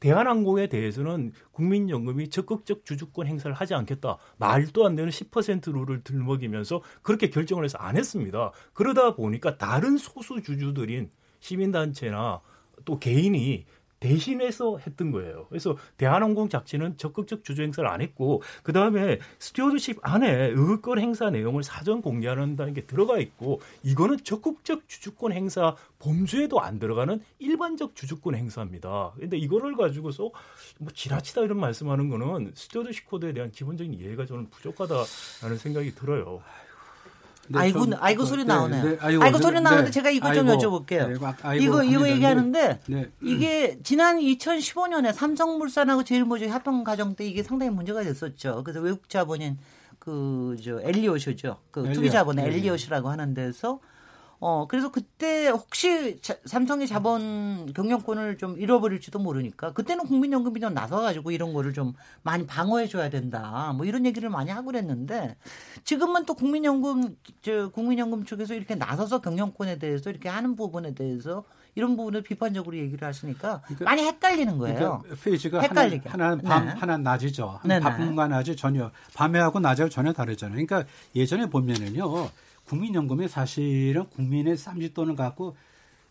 [0.00, 4.18] 대한항공에 대해서는 국민연금이 적극적 주주권 행사를 하지 않겠다.
[4.36, 8.50] 말도 안 되는 10% 룰을 들먹이면서 그렇게 결정을 해서 안 했습니다.
[8.72, 12.40] 그러다 보니까 다른 소수 주주들인 시민단체나
[12.84, 13.64] 또 개인이
[14.02, 15.46] 대신해서 했던 거예요.
[15.48, 21.62] 그래서 대한항공 자체는 적극적 주주 행사를 안 했고 그 다음에 stewardship 안에 의결권 행사 내용을
[21.62, 29.12] 사전 공개한다는 게 들어가 있고 이거는 적극적 주주권 행사 범주에도 안 들어가는 일반적 주주권 행사입니다.
[29.18, 30.32] 근데 이거를 가지고서
[30.78, 36.42] 뭐 지나치다 이런 말씀하는 거는 stewardship code에 대한 기본적인 이해가 저는 부족하다라는 생각이 들어요.
[37.48, 38.84] 네, 아이고, 좀- 아이고 소리 네, 나오네요.
[38.84, 39.90] 네, 아이고, 소리 네, 나오는데 네.
[39.90, 41.08] 제가 이거 좀 아이고, 여쭤볼게요.
[41.12, 42.08] 네, 막 아이고 이거 이거.
[42.08, 43.10] 얘기하는데 네.
[43.20, 48.62] 이게 지난 2015년에 삼성물산하고 제일모직 합병 과정 때 이게 상당히 문제가 됐었죠.
[48.64, 49.58] 그래서 외국 자본인
[49.98, 51.58] 그 저 엘리엇이죠.
[51.70, 51.92] 그.
[51.92, 52.50] 투기 자본의 네.
[52.56, 53.80] 엘리엇이라고 하는 데서
[54.44, 61.30] 어 그래서 그때 혹시 자- 삼성의 자본 경영권을 좀 잃어버릴지도 모르니까 그때는 국민연금이 좀 나서가지고
[61.30, 61.92] 이런 거를 좀
[62.24, 63.72] 많이 방어해줘야 된다.
[63.76, 65.36] 뭐 이런 얘기를 많이 하고 그랬는데
[65.84, 71.44] 지금은 또 국민연금 저 국민연금 쪽에서 이렇게 나서서 경영권에 대해서 이렇게 하는 부분에 대해서
[71.76, 75.02] 이런 부분을 비판적으로 얘기를 하시니까 그러니까- 많이 헷갈리는 거예요.
[75.04, 76.08] 그러니까 페이지가 헷갈리게.
[76.08, 76.72] 하나, 하나는 밤, 네.
[76.72, 77.60] 하나는 낮이죠.
[77.64, 77.78] 네네.
[77.80, 80.66] 밤과 낮이 전혀 밤에하고 낮하고 전혀 다르잖아요.
[80.66, 82.28] 그러니까 예전에 보면은요,
[82.66, 85.56] 국민연금이 사실은 국민의 쌈짓돈을 갖고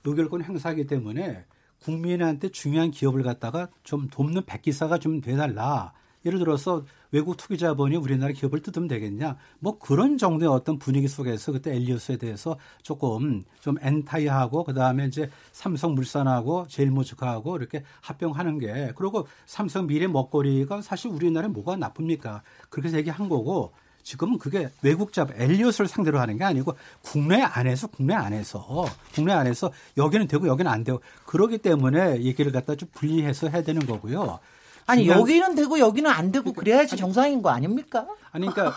[0.03, 1.45] 의결권 행사하기 때문에
[1.79, 5.93] 국민한테 중요한 기업을 갖다가 좀 돕는 백기사가 좀 돼달라.
[6.25, 9.37] 예를 들어서 외국 투기 자본이 우리나라 기업을 뜯으면 되겠냐.
[9.59, 16.67] 뭐 그런 정도의 어떤 분위기 속에서 그때 엘리어스에 대해서 조금 좀 엔타이하고 그다음에 이제 삼성물산하고
[16.67, 22.43] 제일모직하고 이렇게 합병하는 게 그리고 삼성 미래 먹거리가 사실 우리나라에 뭐가 나쁩니까?
[22.69, 28.13] 그렇게 얘기한 거고 지금은 그게 외국 자본 엘리엇을 상대로 하는 게 아니고 국내 안에서 국내
[28.13, 33.61] 안에서 국내 안에서 여기는 되고 여기는 안 되고 그러기 때문에 얘기를 갖다 좀 분리해서 해야
[33.61, 34.39] 되는 거고요.
[34.87, 38.07] 아니 여기는 되고 여기는 안 되고 그래야지 정상인 거 아닙니까?
[38.31, 38.75] 아니 그러니까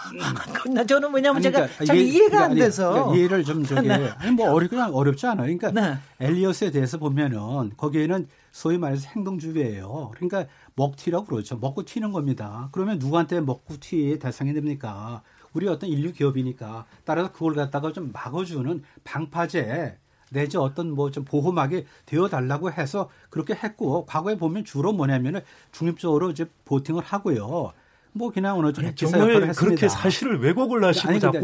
[0.71, 3.65] 나 저는 왜냐면 아니, 제가 그러니까 참 이해- 이해가 안 아니, 돼서 그러니까 이해를 좀
[3.65, 4.11] 저기 네.
[4.19, 5.57] 아니 뭐 어려 그냥 어렵지 않아요.
[5.57, 5.99] 그러니까 네.
[6.21, 10.13] 엘리엇에 대해서 보면은 거기에는 소위 말해서 행동주의예요.
[10.15, 10.45] 그러니까
[10.77, 11.57] 먹튀라고 그러죠.
[11.59, 12.69] 먹고 튀는 겁니다.
[12.73, 15.23] 그러면 누구한테 먹고 튀 대상이 됩니까?
[15.53, 19.99] 우리 어떤 인류 기업이니까 따라서 그걸 갖다가 좀 막아주는 방파제
[20.31, 26.31] 내지 어떤 뭐 좀 보호막이 되어 달라고 해서 그렇게 했고 과거에 보면 주로 뭐냐면은 중립적으로
[26.31, 27.73] 이제 보팅을 하고요.
[28.17, 29.61] 뭐 그냥 어느 정도 기사 역할을 했습니다.
[29.61, 31.39] 그렇게 사실을 왜곡을 하시고 아니, 자꾸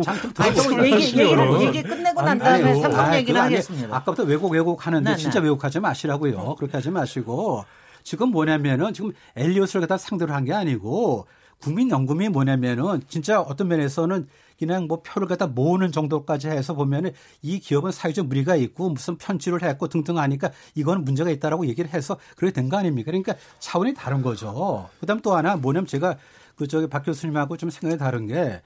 [0.85, 2.75] 얘기, 하시면은 얘기를, 얘기 끝내고 난 다음에.
[2.81, 3.97] 삼성 얘기를 하겠습니다.
[3.97, 5.47] 아까부터 왜곡 왜곡 하는데 네, 진짜 네.
[5.47, 6.57] 왜곡하지 마시라고요.
[6.57, 7.65] 그렇게 하지 마시고
[8.03, 11.27] 지금 뭐냐면은 지금 엘리엇을 갖다 상대로 한 게 아니고
[11.61, 14.27] 국민연금이 뭐냐면은 진짜 어떤 면에서는
[14.59, 19.63] 그냥 뭐 표를 갖다 모으는 정도까지 해서 보면은 이 기업은 사회적 무리가 있고 무슨 편취를
[19.63, 23.11] 했고 등등 하니까 이건 문제가 있다라고 얘기를 해서 그렇게 된 거 아닙니까?
[23.11, 24.89] 그러니까 차원이 다른 거죠.
[25.01, 26.17] 그다음 또 하나 뭐냐면 제가
[26.57, 28.63] 그 저기 박 교수님하고 좀 생각이 다른 게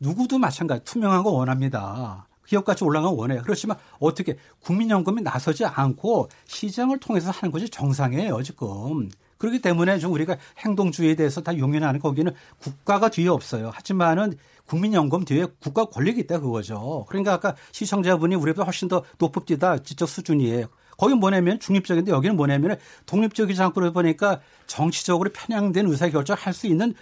[0.00, 2.27] 누구도 마찬가지 투명한 거 원합니다.
[2.48, 3.42] 기업가치 올라가면 원해요.
[3.42, 9.10] 그렇지만 어떻게 국민연금이 나서지 않고 시장을 통해서 하는 것이 정상이에요, 지금.
[9.36, 13.70] 그렇기 때문에 좀 우리가 행동주의에 대해서 다 용인하는 거기는 국가가 뒤에 없어요.
[13.72, 17.04] 하지만은 국민연금 뒤에 국가 권력이 있다 그거죠.
[17.08, 20.66] 그러니까 아까 시청자분이 우리보다 훨씬 더 높읍디다 지적 수준이에요.
[20.96, 26.94] 거기 뭐냐면 중립적인데 여기는 뭐냐면 독립적이지 않고 보니까 정치적으로 편향된 의사결정을 할수 있는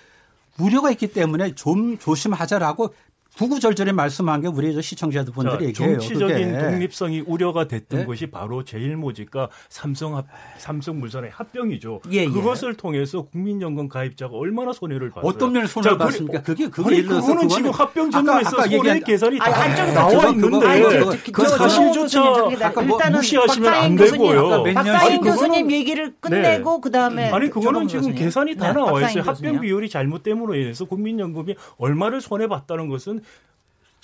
[0.59, 2.95] 우려가 있기 때문에 좀 조심하자라고
[3.37, 5.99] 구구절절히 말씀한 게 우리 시청자분들이 자, 얘기해요.
[5.99, 6.71] 정치적인 그게.
[6.71, 8.07] 독립성이 우려가 됐던 네?
[8.07, 12.01] 것이 바로 제일모직과 삼성 합, 삼성물산의 합병이죠.
[12.13, 12.29] 예, 예.
[12.29, 15.29] 그것을 통해서 국민연금 가입자가 얼마나 손해를 봤어요.
[15.29, 16.43] 어떤 면에 손해를 자, 봤습니까?
[16.43, 20.31] 그게 그게 그거는 그거는 지금 합병 전문에서 손해 얘기한- 계산이 아니, 다 아니, 저기 나와
[20.31, 24.75] 있는데 아니, 저- 그 저- 저- 사실조차 저- 아까 뭐 무시하시면 박사인 안 교수님, 되고요.
[24.75, 29.23] 박사인 교수님 얘기를 끝내고 그 다음에 아니 그거는 지금 계산이 다 나와 있어요.
[29.25, 33.21] 합병 비율이 잘못 됨으로 인해서 국민연금이 얼마를 손해 봤다는 것은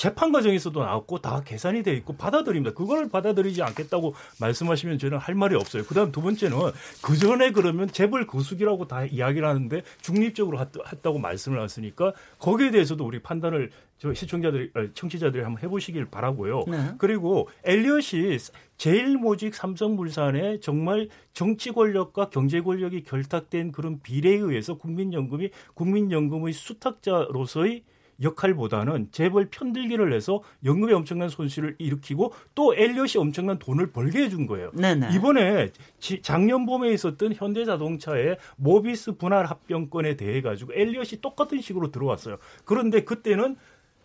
[0.03, 2.75] 재판 과정에서도 나왔고 다 계산이 돼 있고 받아들입니다.
[2.75, 5.85] 그걸 받아들이지 않겠다고 말씀하시면 저는 할 말이 없어요.
[5.85, 6.57] 그다음 두 번째는
[7.03, 13.21] 그 전에 그러면 재벌 거수기라고 다 이야기를 하는데 중립적으로 했다고 말씀을 하셨으니까 거기에 대해서도 우리
[13.21, 16.65] 판단을 저 시청자들이 아니, 청취자들이 한번 해보시길 바라고요.
[16.67, 16.95] 네.
[16.99, 18.39] 그리고 엘리엇이
[18.77, 27.85] 제일 모직 삼성물산의 정말 정치 권력과 경제 권력이 결탁된 그런 비례에 의해서 국민연금이 국민연금의 수탁자로서의
[28.21, 34.71] 역할보다는 재벌 편들기를 해서 연금에 엄청난 손실을 일으키고 또 엘리엇이 엄청난 돈을 벌게 해준 거예요.
[34.75, 35.09] 네네.
[35.15, 42.39] 이번에 지- 작년 봄에 있었던 현대자동차의 모비스 분할 합병권에 대해 가지고 엘리엇이 똑같은 식으로 들어왔어요.
[42.65, 43.57] 그런데 그때는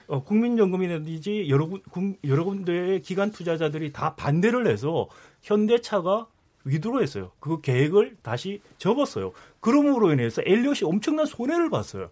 [0.09, 5.09] 어, 국민연금이라든지 여러, 군- 군- 여러 군데의 기관 투자자들이 다 반대를 해서
[5.41, 6.27] 현대차가
[6.63, 7.31] 위드로 했어요.
[7.41, 9.33] 그 계획을 다시 접었어요.
[9.59, 12.09] 그러므로 인해서 엘리엇이 엄청난 손해를 봤어요.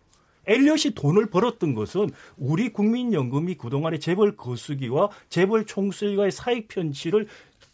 [0.47, 7.27] 엘리엇이 돈을 벌었던 것은 우리 국민연금이 그동안의 재벌 거수기와 재벌 총수일과의 사익 편취를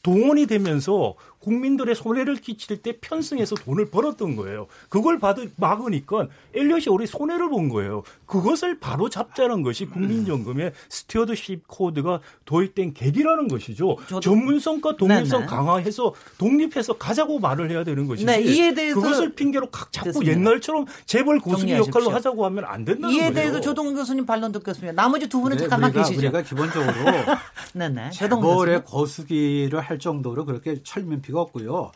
[0.03, 4.67] 동원이 되면서 국민들의 손해를 끼칠 때 편승해서 돈을 벌었던 거예요.
[4.89, 8.04] 그걸 받을 막으니까 엘리엇이 우리 손해를 본 거예요.
[8.25, 13.97] 그것을 바로 잡자는 것이 국민연금의 stewardship code가 도입된 계기라는 것이죠.
[14.21, 15.49] 전문성과 독립성 네 네.
[15.49, 18.25] 강화해서 독립해서 가자고 말을 해야 되는 것이지.
[18.25, 20.32] 네, 이에 대해서 그것을 핑계로 각 자꾸 됐습니다.
[20.32, 21.71] 옛날처럼 재벌 거수기.
[21.73, 23.34] 역할로 하자고 하면 안 된다는 이에 거예요.
[23.34, 24.93] 대해서 조동근 교수님 반론 듣겠습니다.
[24.93, 26.19] 나머지 두 분은 네, 잠깐만 우리가, 계시죠.
[26.19, 26.93] 우리가 기본적으로
[27.73, 28.12] 네네.
[28.12, 28.84] 조동 재벌의.
[28.86, 31.91] 거수기를 할 정도로 그렇게 철면 피가 없고요.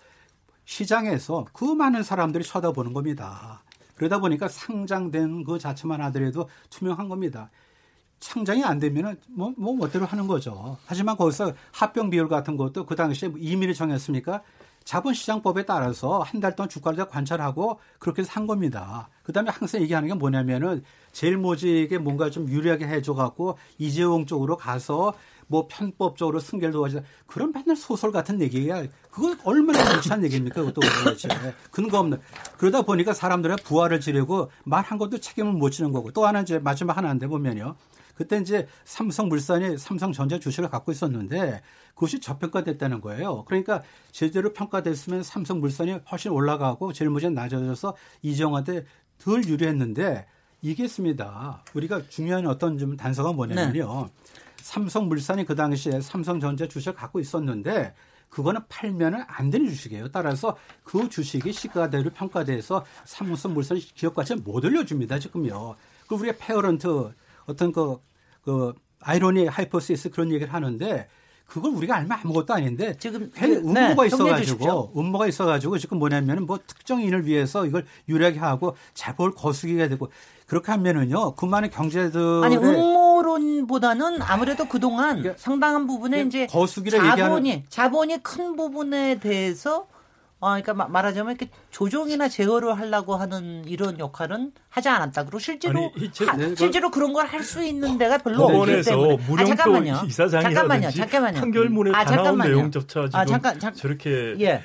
[0.65, 3.63] 시장에서 그 많은 사람들이 쳐다보는 겁니다.
[3.95, 7.49] 그러다 보니까 상장된 그 자체만 하더라도 투명한 겁니다.
[8.19, 10.77] 상장이 안 되면은 뭐, 뭐 멋대로 하는 거죠.
[10.85, 14.41] 하지만 거기서 합병 비율 같은 것도 그 당시에 임의를 정했습니까?
[14.83, 19.09] 자본시장법에 따라서 한 달 동안 주가를 다 관찰하고 그렇게 한 겁니다.
[19.23, 25.13] 그 다음에 항상 얘기하는 게 뭐냐면은 제일 모직에 뭔가 좀 유리하게 해줘갖고 이재용 쪽으로 가서
[25.47, 28.83] 뭐 편법적으로 승계를 도와주다 그런 맨날 소설 같은 얘기야.
[29.11, 30.61] 그거 얼마나 무치한 얘기입니까?
[30.61, 31.29] 그것도 도대체
[31.71, 32.19] 근거 없는.
[32.57, 36.97] 그러다 보니까 사람들의 부활을 지르고 말한 것도 책임을 못 지는 거고 또 하나 이제 마지막
[36.97, 37.75] 하나인데 보면요.
[38.15, 41.61] 그때 이제 삼성물산이 삼성전자 주식을 갖고 있었는데
[41.93, 43.43] 그것이 저평가됐다는 거예요.
[43.45, 48.85] 그러니까 제대로 평가됐으면 삼성물산이 훨씬 올라가고 제일모직이 낮아져서 이정한테
[49.19, 50.25] 덜 유리했는데
[50.61, 51.63] 이게 있습니다.
[51.73, 54.09] 우리가 중요한 어떤 좀 단서가 뭐냐면요.
[54.65, 57.93] 삼성물산이 그 당시에 삼성전자 주식을 갖고 있었는데
[58.29, 60.09] 그거는 팔면은 안 되는 주식이에요.
[60.09, 65.19] 따라서 그 주식이 시가대로 평가돼서 삼성물산 기업 가치를 못 올려줍니다.
[65.19, 65.75] 지금요.
[66.07, 67.13] 그 우리가 parent
[67.45, 67.99] 어떤 그,
[68.41, 71.07] 그 아이러니 hypothesis 그런 얘기를 하는데
[71.45, 74.27] 그걸 우리가 알면 아무것도 아닌데 지금 괜히 그- 네, 음모가 주십시오.
[74.27, 80.09] 있어가지고 음모가 있어가지고 지금 뭐냐면은 뭐 특정인을 위해서 이걸 유리하게 하고 재벌 거수기가 되고
[80.47, 87.61] 그렇게 하면은요 그 많은 경제들의 아니 음모론보다는 아무래도 그동안 상당한 부분에 이제 거수기를 자본이 얘기하는-
[87.69, 89.87] 자본이 큰 부분에 대해서
[90.45, 95.23] 어, 그러니까 마- 말하자면 이렇게 조정이나 제어를 하려고 하는 이런 역할은 하지 않았다.
[95.23, 98.19] 그리고 실제로 아니, 이 제- 하- 네, 그- 실제로 그런 걸 할 수 있는 데가
[98.19, 99.13] 별로 없기 때문에.
[99.41, 99.93] 아, 잠깐만요.
[100.43, 100.91] 잠깐만요.
[100.91, 101.39] 잠깐만요.
[101.39, 102.55] 판결문에 아, 잠깐만요.
[102.55, 104.61] 내용조차 지금 아, 잠깐, 잠- 저렇게 예.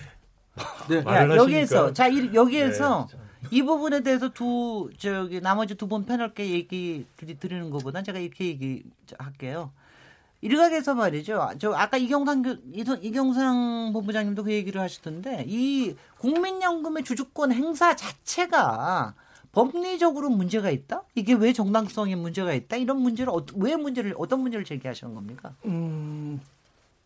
[0.91, 0.97] 네.
[1.07, 1.93] 야, 여기에서.
[1.95, 7.39] 자 이- 여기에서 네, 이 부분에 대해서 두 저기 나머지 두 분 패널께 얘기 드리-
[7.39, 8.83] 드리는 것보다 제가 이렇게 얘기
[9.19, 9.73] 할게요.
[10.43, 11.51] 일각에서 말이죠.
[11.59, 12.43] 저 아까 이경상
[13.03, 19.15] 이경상 본부장님도 그 얘기를 하시던데 이 국민연금의 주주권 행사 자체가
[19.53, 21.03] 법리적으로 문제가 있다?
[21.15, 22.77] 이게 왜 정당성에 문제가 있다?
[22.77, 25.53] 이런 문제를 어, 왜 문제를 어떤 문제를 제기하시는 겁니까?
[25.67, 26.41] 음,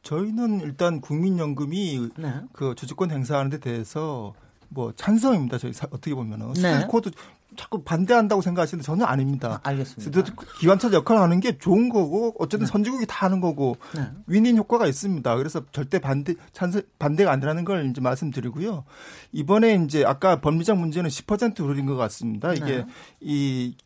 [0.03, 2.35] 저희는 일단 국민연금이 네.
[2.53, 4.35] 그 주주권 행사하는 데 대해서
[4.69, 5.59] 뭐 찬성입니다.
[5.59, 6.87] 저희 사- 어떻게 보면은 네.
[6.89, 7.11] 코드
[7.57, 9.61] 자꾸 반대한다고 생각하시는데 전혀 아닙니다.
[9.63, 10.35] 아, 알겠습니다.
[10.59, 12.73] 기관차 역할을 하는 게 좋은 거고 어쨌든 네.
[12.73, 14.11] 선진국이 다 하는 거고 네.
[14.27, 15.37] 윈윈 효과가 있습니다.
[15.37, 18.85] 그래서 절대 반대 찬스 반대가 아니라는 걸 이제 말씀드리고요.
[19.33, 22.53] 이번에 이제 아까 법리적 문제는 10% 룰인 것 같습니다.
[22.53, 22.87] 이게 네.
[23.21, 23.77] 이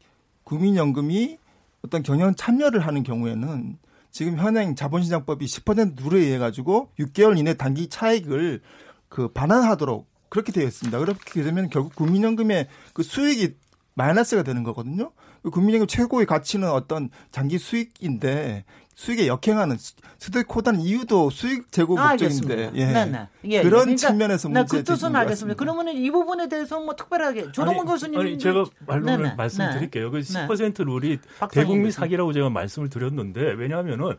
[0.44, 1.38] 국민연금이
[1.82, 3.78] 어떤 경영 참여를 하는 경우에는
[4.10, 8.62] 지금 현행 자본시장법이 10% 룰에 의해 가지고 6개월 이내 단기 차익을
[9.08, 10.98] 그 반환하도록 그렇게 되어 있습니다.
[10.98, 13.54] 그렇게 되면 결국 국민연금의 그 수익이
[13.94, 15.12] 마이너스가 되는 거거든요.
[15.42, 18.64] 그 국민연금 최고의 가치는 어떤 장기 수익인데
[18.94, 19.76] 수익에 역행하는
[20.18, 22.86] 스테이크홀더는 이유도 수익 제고 아, 목적인데 예.
[22.86, 23.28] 네, 네.
[23.44, 25.56] 예, 그런 그러니까, 측면에서 문제 네, 그 뜻은 알겠습니다.
[25.56, 29.34] 그러면 이 부분에 대해서 뭐 특별하게 조동근 교수님 아니 제가 말론을 네, 네.
[29.36, 30.10] 말씀드릴게요.
[30.10, 31.18] 그 10% 룰이
[31.52, 34.16] 대국민 사기라고 제가 말씀을 드렸는데 왜냐하면은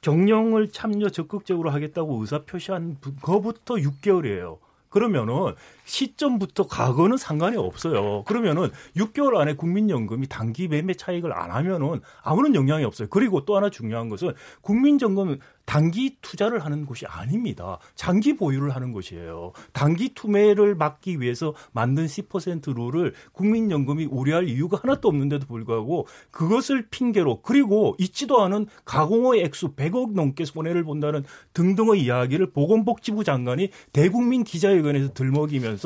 [0.00, 4.58] 경영을 참여 적극적으로 하겠다고 의사 표시한 거부터 6개월이에요.
[4.90, 5.54] 그러면은
[5.88, 8.22] 시점부터 과거는 상관이 없어요.
[8.24, 13.08] 그러면은 6개월 안에 국민연금이 단기 매매 차익을 안 하면은 아무런 영향이 없어요.
[13.10, 17.78] 그리고 또 하나 중요한 것은 국민연금 단기 투자를 하는 곳이 아닙니다.
[17.94, 19.52] 장기 보유를 하는 곳이에요.
[19.72, 27.42] 단기 투매를 막기 위해서 만든 10% 룰을 국민연금이 우려할 이유가 하나도 없는데도 불구하고 그것을 핑계로
[27.42, 35.12] 그리고 있지도 않은 가공의 액수 100억 넘게 손해를 본다는 등등의 이야기를 보건복지부 장관이 대국민 기자회견에서
[35.12, 35.77] 들먹이면서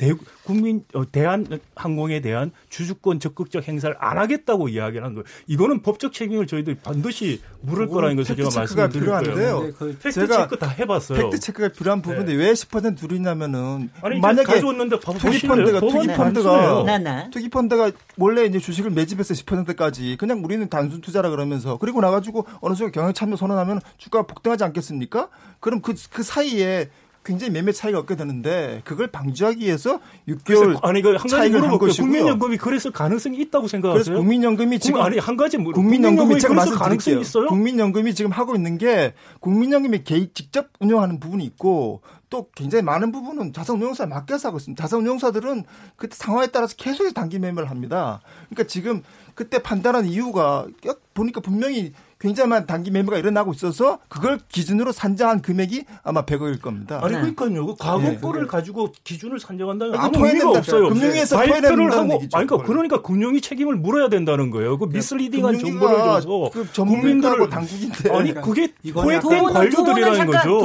[0.00, 5.24] 대, 국민 어, 대한 항공에 대한 주주권 적극적 행사를 안 하겠다고 이야기를 한 거예요.
[5.46, 9.62] 이거는 법적 책임을 저희들이 반드시 물을 거라는 것을 제가 말씀드릴 거예요.
[9.62, 11.18] 네, 그 fact check 다 해봤어요.
[11.18, 12.50] fact check가 필요한 부분인데 네.
[12.50, 17.28] 왜10% 줄이냐면은 아니, 만약에 가져왔는데 투기 펀드가 투기 펀드가 네, 네.
[17.30, 22.74] 투기 펀드가 원래 이제 주식을 매집해서 10%까지 그냥 우리는 단순 투자라 그러면서 그리고 나가지고 어느
[22.74, 25.28] 순간 경영 참여 선언하면 주가가 폭등하지 않겠습니까?
[25.60, 26.88] 그럼 그, 그 사이에
[27.22, 31.92] 굉장히 매매 차이가 없게 되는데 그걸 방지하기 위해서 6개월 아니 그한 가지 물어볼게요.
[31.92, 34.04] 국민연금이 그랬을 가능성이 있다고 생각하세요?
[34.04, 37.20] 그래서 국민연금이 지금 아니 한 가지 물어 국민연금이 제가 말씀드릴게요.
[37.20, 37.46] 있어요?
[37.48, 43.52] 국민연금이 지금 하고 있는 게 국민연금이 개인 직접 운영하는 부분이 있고 또 굉장히 많은 부분은
[43.52, 44.82] 자산운용사에 맡겨서 하고 있습니다.
[44.82, 45.64] 자산운용사들은
[45.96, 48.20] 그때 상황에 따라서 계속해서 단기 매매를 합니다.
[48.48, 49.02] 그러니까 지금
[49.34, 50.66] 그때 판단한 이유가
[51.12, 57.00] 보니까 분명히 굉장히 많은 단기 매매가 일어나고 있어서 그걸 기준으로 산정한 금액이 아마 100억일 겁니다.
[57.02, 57.32] 아니 네.
[57.34, 57.66] 그러니까요.
[57.66, 58.46] 그 과거거를 네.
[58.46, 60.90] 가지고 기준을 산정한다면 아무 의미가 없어요.
[60.90, 64.76] 금융위에서 발표를 하고 얘기죠, 아니 그러니까 그러니까 금융위 책임을 물어야 된다는 거예요.
[64.76, 70.58] 그 misleading한 정보를 줘서 그 국민들을 당국인데 아니 그게 포획된 관료들이라는 거죠.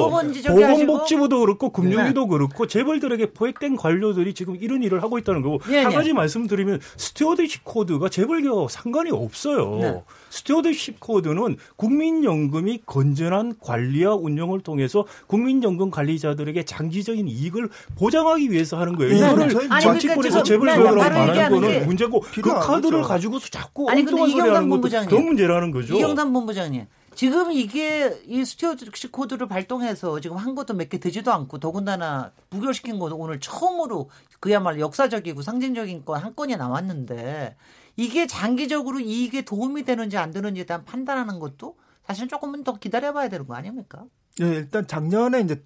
[0.50, 2.28] 보건복지부도 그렇고 금융위도 네.
[2.28, 5.96] 그렇고 재벌들에게 포획된 관료들이 지금 이런 일을 하고 있다는 거고 네, 한 네.
[5.96, 9.78] 가지 말씀드리면 stewardship code가 재벌과 상관이 없어요.
[9.80, 10.04] 네.
[10.32, 11.44] stewardship code는
[11.75, 19.13] 국민연금이 건전한 관리와 운영을 통해서 국민연금 관리자들에게 장기적인 이익을 보장하기 위해서 하는 거예요.
[19.13, 19.17] 네.
[19.47, 24.89] 이거를 정치권에서 재벌가라고 말하는 거는 문제고 그 카드를 가지고서 자꾸 아니, 엉뚱한 소리 하는 것도
[24.89, 25.95] 더 문제라는 거죠.
[25.95, 26.86] 이경상 본부장님.
[27.15, 32.99] 지금 이게 이 stewardship code를 발동해서 지금 한 것도 몇 개 되지도 않고 더군다나 부결시킨
[32.99, 34.10] 것도 오늘 처음으로
[34.41, 37.55] 그야말로 역사적이고 상징적인 건 한 건이 나왔는데
[37.97, 43.47] 이게 장기적으로 이익에 도움이 되는지 안 되는지에 대한 판단하는 것도 사실 조금은 더 기다려봐야 되는
[43.47, 44.03] 거 아닙니까?
[44.38, 45.63] 네, 일단 작년에 이제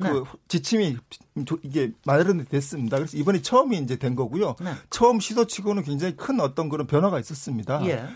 [0.00, 0.22] 그 네.
[0.48, 0.96] 지침이
[1.62, 2.96] 이게 마련이 됐습니다.
[2.96, 4.56] 그래서 이번에 처음이 이제 된 거고요.
[4.60, 4.72] 네.
[4.90, 7.84] 처음 시도치고는 굉장히 큰 어떤 그런 변화가 있었습니다.
[7.86, 8.06] 예.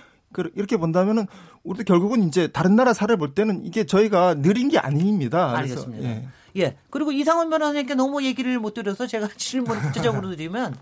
[0.54, 1.26] 이렇게 본다면은
[1.62, 5.56] 우리도 결국은 이제 다른 나라 사례 볼 때는 이게 저희가 느린 게 아닙니다.
[5.56, 6.04] 알겠습니다.
[6.08, 6.28] 예.
[6.56, 6.76] 예.
[6.90, 10.76] 그리고 이상원 변호사님께 너무 얘기를 못 드려서 제가 질문을 구체적으로 드리면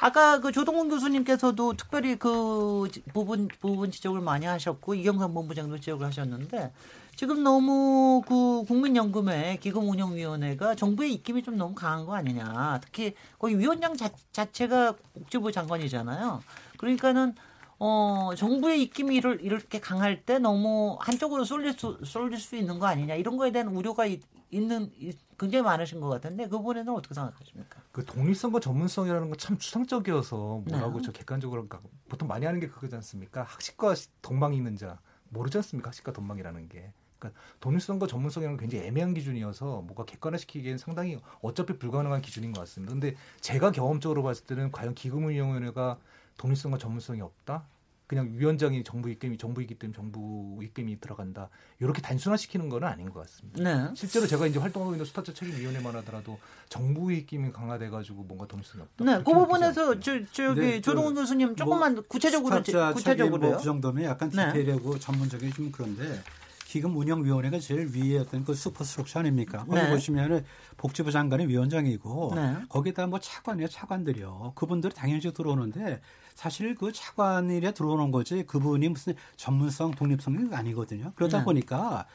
[0.00, 6.72] 아까 그 조동훈 교수님께서도 특별히 그 부분 부분 지적을 많이 하셨고 이경삼 본부장도 지적을 하셨는데
[7.16, 12.80] 지금 너무 그 국민연금의 기금운영위원회가 정부의 입김이 좀 너무 강한 거 아니냐.
[12.82, 16.42] 특히 거기 위원장 자, 자체가 국제부 장관이잖아요.
[16.78, 17.34] 그러니까는
[17.78, 22.86] 어, 정부의 입김이 이를, 이렇게 강할 때 너무 한쪽으로 쏠릴 수, 쏠릴 수 있는 거
[22.86, 23.16] 아니냐.
[23.16, 24.90] 이런 거에 대한 우려가 있, 는
[25.40, 27.80] 굉장히 많으신 것 같은데 그 부분에는 어떻게 생각하십니까?
[27.92, 31.06] 그 독립성과 전문성이라는 건 참 추상적이어서 뭐라고 네.
[31.06, 33.42] 저 객관적으로 그러니까 보통 많이 하는 게 그거지 않습니까?
[33.44, 34.98] 학식과 동망이 있는 자
[35.30, 35.88] 모르지 않습니까?
[35.88, 36.92] 학식과 동망이라는 게.
[37.18, 42.92] 그러니까 독립성과 전문성이라는 건 굉장히 애매한 기준이어서 뭔가 객관화시키기엔 상당히 어차피 불가능한 기준인 것 같습니다.
[42.92, 45.98] 근데 제가 경험적으로 봤을 때는 과연 기금운용위원회가
[46.36, 47.64] 독립성과 전문성이 없다?
[48.10, 51.48] 그냥 위원장이 정부 입김이 정부이기 때문에 정부 입김이 들어간다.
[51.78, 53.62] 이렇게 단순화시키는 건 아닌 것 같습니다.
[53.62, 53.94] 네.
[53.94, 56.36] 실제로 제가 이제 활동하고 있는 수탁자 책임위원회만 하더라도
[56.68, 59.04] 정부 입김이 강화돼가지고 뭔가 독립성이 없다.
[59.04, 62.60] 네, 그 부분에서 저, 저기 네, 조동근 교수님 조금만 뭐 구체적으로
[62.94, 64.48] 구체적으로 뭐그 정도면 약간 네.
[64.48, 64.98] 디테일하고 네.
[64.98, 66.20] 전문적이 좀 그런데
[66.66, 69.58] 기금 운영위원회가 제일 위에 어떤 그 superstructure 아닙니까?
[69.66, 69.88] 거기 네.
[69.88, 70.44] 보시면은
[70.78, 72.56] 복지부 장관이 위원장이고 네.
[72.68, 74.54] 거기다 뭐 차관이야 차관들이요.
[74.56, 76.00] 그분들이 당연히 들어오는데
[76.34, 81.12] 사실 그 차관이라 들어오는 거지 그분이 무슨 전문성 독립성이 아니거든요.
[81.14, 81.44] 그러다 네.
[81.44, 82.06] 보니까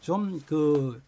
[0.00, 1.02] 좀그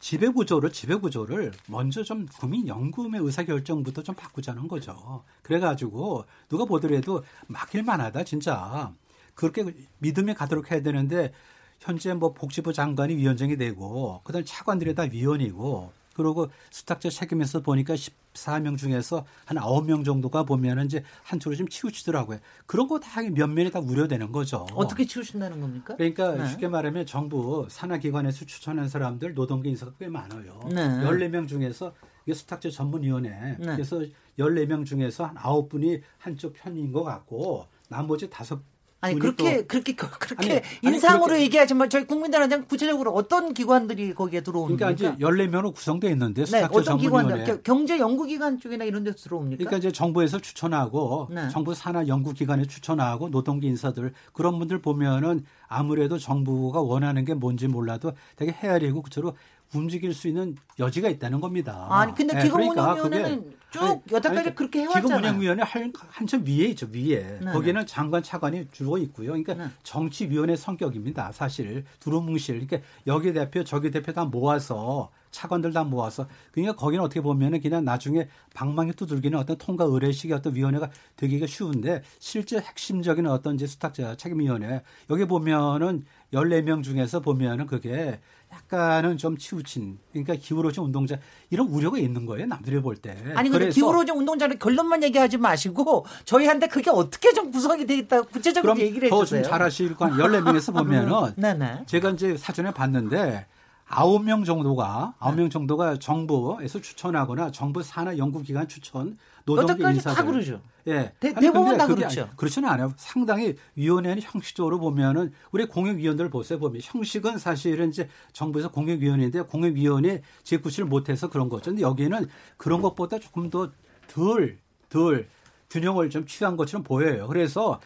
[0.00, 5.24] 지배 구조를 지배 구조를 먼저 좀 국민 연금의 의사 결정부터 좀 바꾸자는 거죠.
[5.42, 8.92] 그래 가지고 누가 보더라도 맡길 만하다 진짜
[9.34, 9.64] 그렇게
[9.98, 11.32] 믿음이 가도록 해야 되는데
[11.80, 17.94] 현재 뭐 복지부 장관이 위원장이 되고 그다음 에 차관들이 다 위원이고 그리고 수탁자 책임에서 보니까
[17.94, 22.38] 14명 중에서 한 9명 정도가 보면은 이제 한쪽으로 좀 치우치더라고요.
[22.66, 24.66] 그런 거 다 면면이 다 우려되는 거죠.
[24.74, 25.94] 어떻게 치우신다는 겁니까?
[25.96, 26.48] 그러니까 네.
[26.48, 30.60] 쉽게 말하면 정부 산하기관에서 추천한 사람들 노동계 인사가 꽤 많아요.
[30.72, 30.80] 네.
[31.04, 31.92] 14명 중에서
[32.24, 33.66] 이게 수탁제 전문위원회 네.
[33.66, 34.00] 그래서
[34.38, 38.60] 14명 중에서 한 9분이 한쪽 편인 것 같고 나머지 다섯
[39.04, 40.52] 아니 분이 그렇게 또 그렇게 그렇게
[40.82, 44.92] 아니, 인상으로 그렇게- 얘기하지만 저희 국민들한테는 구체적으로 어떤 기관들이 거기에 들어옵니까?
[44.94, 49.58] 그러니까 이제 14명으로 구성되어 있는데 네, 어떤 기관들 경제 연구기관 쪽이나 이런 데서 들어옵니까?
[49.58, 51.48] 그러니까 이제 정부에서 추천하고 네.
[51.50, 58.12] 정부 산하 연구기관에 추천하고 노동계 인사들 그런 분들 보면은 아무래도 정부가 원하는 게 뭔지 몰라도
[58.36, 59.32] 되게 헤아리고 그처럼
[59.74, 61.86] 움직일 수 있는 여지가 있다는 겁니다.
[61.90, 65.08] 아니 근데 네, 그러니까 기금운영위원회는 그게- 쭉 여태까지 아니, 그렇게 해왔잖아요.
[65.18, 69.28] 기금운영위원회 한- 한참 위에 있죠 위에 네, 거기는 장관 차관이 주로 있고요.
[69.32, 69.64] 그러니까 네.
[69.82, 71.32] 정치위원회 성격입니다.
[71.32, 77.20] 사실 두루뭉실 그러니까 여기 대표 저기 대표 다 모아서 차관들 다 모아서 그러니까 거기는 어떻게
[77.20, 83.56] 보면은 그냥 나중에 방망이 두들기는 어떤 통과 의뢰식의 어떤 위원회가 되기가 쉬운데 실제 핵심적인 어떤
[83.56, 88.20] 이제 수탁자 책임위원회 여기 보면은 14명 중에서 보면은 그게
[88.52, 91.18] 약간은 좀 치우친 그러니까 기울어진 운동자
[91.50, 93.16] 이런 우려가 있는 거예요 남들이 볼 때.
[93.34, 98.78] 아니 근데 기울어진 운동자는 결론만 얘기하지 마시고 저희한테 그게 어떻게 좀 구성이 돼 있다 구체적으로
[98.78, 99.42] 얘기를 더 해주세요.
[99.42, 101.86] 좀 잘하실 거 14명에서 보면은 네네.
[101.86, 103.46] 제가 이제 사전에 봤는데
[103.94, 110.22] 아홉 명 정도가 아홉 명 정도가 정부에서 추천하거나 정부 산하 연구기관 추천 노동계 인사들 다
[110.24, 110.60] 그러죠.
[110.86, 111.12] 예.
[111.20, 112.28] 대- 대부분 다 그렇죠.
[112.36, 112.92] 그렇지는 않아요.
[112.96, 116.58] 상당히 위원회는 형식적으로 보면은 우리 공익위원들 보세요.
[116.58, 121.70] 보면 형식은 사실은 이제 정부에서 공익위원회인데 공익위원회 제구실을 못해서 그런 거죠.
[121.70, 123.70] 근데 여기는 그런 것보다 조금 더
[124.08, 125.28] 덜, 덜
[125.70, 127.26] 균형을 좀 취한 것처럼 보여요.
[127.28, 127.80] 그래서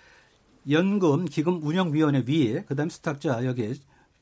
[0.71, 3.75] 연금 기금 운영위원회 위에 그다음 수탁자 여기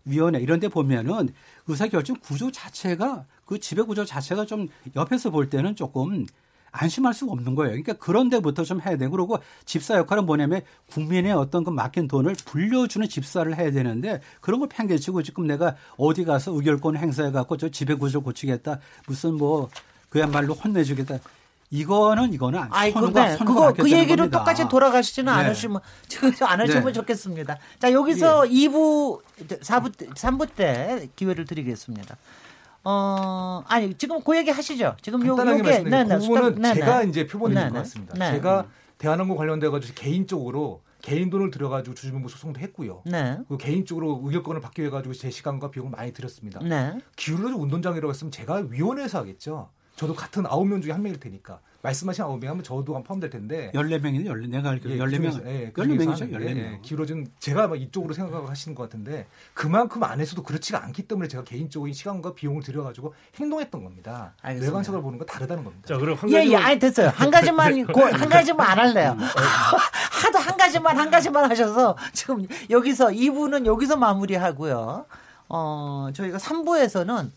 [0.07, 1.29] 위원회 이런 데 보면은
[1.67, 6.27] 의사결정 구조 자체가 그 지배 구조 자체가 좀 옆에서 볼 때는 조금
[6.73, 7.71] 안심할 수가 없는 거예요.
[7.71, 12.35] 그러니까 그런 데부터 좀 해야 되고 그리고 집사 역할은 뭐냐면 국민의 어떤 그 맡긴 돈을
[12.45, 17.69] 불려주는 집사를 해야 되는데 그런 걸 팽개치고 지금 내가 어디 가서 의결권 행사해 갖고 저
[17.71, 19.71] 지배 구조 고치겠다 무슨 뭐
[20.11, 21.19] 그야말로 혼내주겠다
[21.71, 24.39] 이거는 이거는 안 아이 근데 선우가 그거 안그 겁니다.
[24.39, 25.41] 똑같이 돌아가시지는 네.
[25.41, 25.81] 않으시면
[26.47, 26.93] 안 하시면 네.
[26.93, 27.59] 좋겠습니다.
[27.79, 29.21] 자 여기서 2부
[29.61, 32.17] 4부 때, 3부 때 기회를 드리겠습니다.
[32.85, 34.97] 어 아니 지금 그 얘기 하시죠.
[35.03, 37.09] 지금 요 요게 말씀드리면 그 부분은 수단- 네, 제가 네.
[37.09, 37.79] 이제 표본이 네, 있는 네.
[37.79, 38.15] 것 같습니다.
[38.17, 38.31] 네.
[38.33, 38.67] 제가
[38.99, 43.03] 대한항공 관련돼 가지고 개인적으로 개인 돈을 들여가지고 주주분부 소송도 했고요.
[43.05, 43.39] 네.
[43.49, 46.61] 그 개인적으로 의결권을 받기 위해 가지고 제 시간과 비용을 많이 들였습니다.
[46.63, 46.97] 네.
[47.17, 49.69] 기울어진 운동장이라고 했으면 제가 위원회에서 하겠죠.
[49.97, 53.31] 저도 같은 아홉 명 중에 한 명일 테니까 말씀하신 아홉 명 하면 저도 한 포함될
[53.31, 55.47] 텐데 14명이네, 14, 내가 알기로 14명.
[55.47, 56.57] 예, 14명이죠, 예, 14명.
[56.59, 61.95] 예, 기울어진 제가 막 이쪽으로 생각하시는 것 같은데 그만큼 안에서도 그렇지가 않기 때문에 제가 개인적인
[61.95, 64.35] 시간과 비용을 들여가지고 행동했던 겁니다.
[64.43, 64.71] 알겠습니다.
[64.71, 65.87] 외관적으로 보는 건 다르다는 겁니다.
[65.89, 67.09] 자, 그럼 한 예, 가지만 예, 아니 됐어요.
[67.09, 69.17] 한 가지만 고- 한 가지만 안 할래요.
[69.19, 75.07] 하도 한 가지만 한 가지만 하셔서 지금 여기서 2부는 여기서 마무리하고요.
[75.49, 77.31] 어, 저희가 3부에서는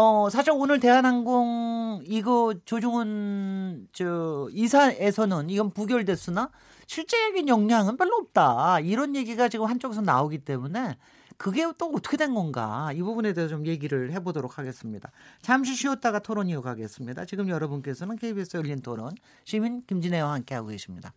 [0.00, 6.50] 어, 사실 오늘 대한항공 이거 조중훈 저 이사에서는 이건 부결됐으나
[6.86, 8.78] 실제적인 영향은 별로 없다.
[8.78, 10.96] 이런 얘기가 지금 한쪽에서 나오기 때문에
[11.36, 15.10] 그게 또 어떻게 된 건가 이 부분에 대해서 좀 얘기를 해보도록 하겠습니다.
[15.42, 17.24] 잠시 쉬었다가 토론 이어가겠습니다.
[17.24, 19.10] 지금 여러분께서는 KBS 열린 토론
[19.44, 21.12] 시민 김진애와 함께하고 계십니다.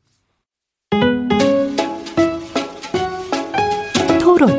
[4.20, 4.50] 토론.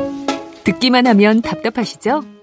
[0.63, 2.42] 듣기만 하면 답답하시죠?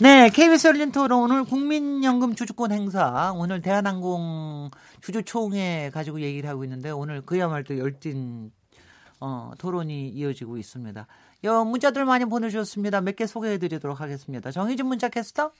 [0.00, 4.70] 네, KBS 열린 토론 오늘 국민연금 주주권 행사 오늘 대한항공
[5.00, 8.50] 주주총회 가지고 얘기를 하고 있는데 오늘 그야말로 열띤
[9.20, 11.06] 어, 토론이 이어지고 있습니다.
[11.44, 13.00] 여 문자들 많이 보내주셨습니다.
[13.02, 14.50] 몇 개 소개해드리도록 하겠습니다.
[14.50, 15.52] 정희진 문자 캐스터.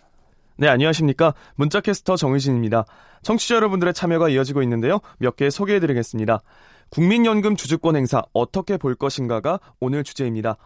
[0.57, 1.35] 네, 안녕하십니까.
[1.57, 2.85] 문자캐스터 정의진입니다.
[3.23, 5.01] 청취자 여러분들의 참여가 이어지고 있는데요.
[5.19, 6.43] 몇 개 소개해드리겠습니다.
[6.91, 10.57] 국민연금 주주권 행사 어떻게 볼 것인가가 오늘 주제입니다.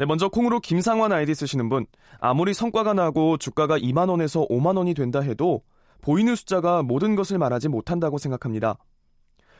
[0.00, 1.84] 네, 먼저 콩으로 김상환 아이디 쓰시는 분.
[2.20, 5.60] 아무리 성과가 나고 주가가 2만 원에서 5만 원이 된다 해도
[6.00, 8.78] 보이는 숫자가 모든 것을 말하지 못한다고 생각합니다.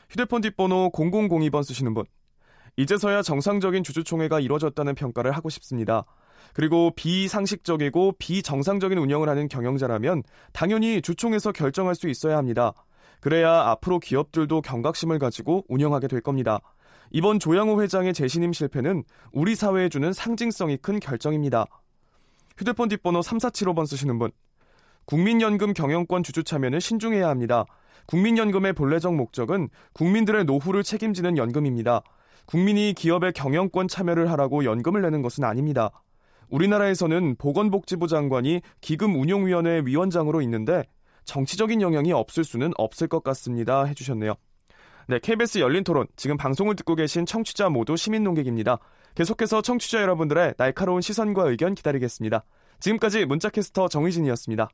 [0.09, 2.05] 휴대폰 뒷번호 0002번 쓰시는 분.
[2.75, 6.05] 이제서야 정상적인 주주총회가 이루어졌다는 평가를 하고 싶습니다.
[6.55, 10.23] 그리고 비상식적이고 비정상적인 운영을 하는 경영자라면
[10.53, 12.73] 당연히 주총에서 결정할 수 있어야 합니다.
[13.19, 16.61] 그래야 앞으로 기업들도 경각심을 가지고 운영하게 될 겁니다.
[17.13, 19.03] 이번 조양호 회장의 재신임 실패는
[19.33, 21.65] 우리 사회에 주는 상징성이 큰 결정입니다.
[22.57, 24.31] 휴대폰 뒷번호 3475번 쓰시는 분.
[25.05, 27.65] 국민연금 경영권 주주 참여는 신중해야 합니다.
[28.05, 32.01] 국민연금의 본래적 목적은 국민들의 노후를 책임지는 연금입니다.
[32.45, 35.91] 국민이 기업의 경영권 참여를 하라고 연금을 내는 것은 아닙니다.
[36.49, 40.83] 우리나라에서는 보건복지부 장관이 기금운용위원회 위원장으로 있는데
[41.25, 43.83] 정치적인 영향이 없을 수는 없을 것 같습니다.
[43.83, 44.35] 해주셨네요.
[45.07, 46.07] 네, KBS 열린 토론.
[46.15, 48.79] 지금 방송을 듣고 계신 청취자 모두 시민 농객입니다.
[49.15, 52.43] 계속해서 청취자 여러분들의 날카로운 시선과 의견 기다리겠습니다.
[52.79, 54.69] 지금까지 문자캐스터 정의진이었습니다.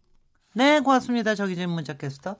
[0.53, 1.35] 네, 고맙습니다.
[1.35, 2.35] 정의진 문자캐스터.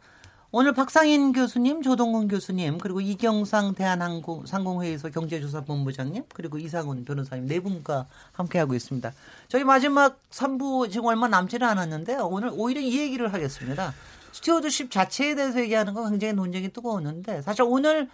[0.49, 8.73] 오늘 박상인 교수님, 조동근 교수님, 그리고 이경상 대한항공상공회의소 경제조사본부장님, 그리고 이상훈 변호사님 네 분과 함께하고
[8.73, 9.11] 있습니다.
[9.49, 13.93] 저희 마지막 3부 지금 얼마 남지는 않았는데 오늘 오히려 이 얘기를 하겠습니다.
[14.31, 18.09] stewardship 자체에 대해서 얘기하는 건 굉장히 논쟁이 뜨거웠는데 사실 오늘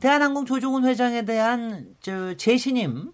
[0.00, 3.12] 대한항공 조종훈 회장에 대한 저 재신임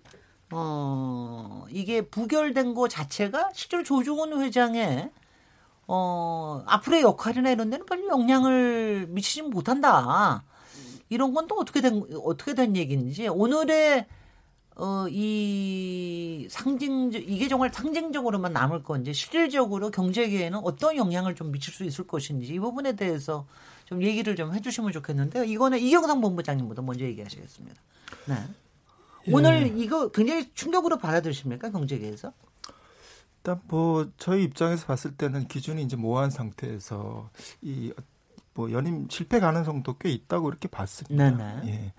[0.50, 5.10] 어 이게 부결된 거 자체가 실제로 조종훈 회장의
[5.88, 10.44] 어, 앞으로의 역할이나 이런 데는 별로 영향을 미치지 못한다.
[11.08, 14.06] 이런 건 또 어떻게 된, 어떻게 된 얘기인지, 오늘의,
[14.76, 21.84] 어, 이 상징, 이게 정말 상징적으로만 남을 건지, 실질적으로 경제계에는 어떤 영향을 좀 미칠 수
[21.84, 23.46] 있을 것인지, 이 부분에 대해서
[23.84, 25.44] 좀 얘기를 좀 해주시면 좋겠는데요.
[25.44, 27.80] 이거는 이경상 본부장님부터 먼저 얘기하시겠습니다.
[28.26, 28.34] 네.
[29.28, 29.82] 오늘 예.
[29.82, 31.70] 이거 굉장히 충격으로 받아들이십니까?
[31.70, 32.32] 경제계에서?
[33.38, 37.92] 일단 뭐 저희 입장에서 봤을 때는 기준이 이제 모호한 상태에서 이
[38.54, 41.30] 뭐 연임 실패 가능성도 꽤 있다고 이렇게 봤습니다.
[41.30, 41.62] 네네.
[41.66, 41.92] 예.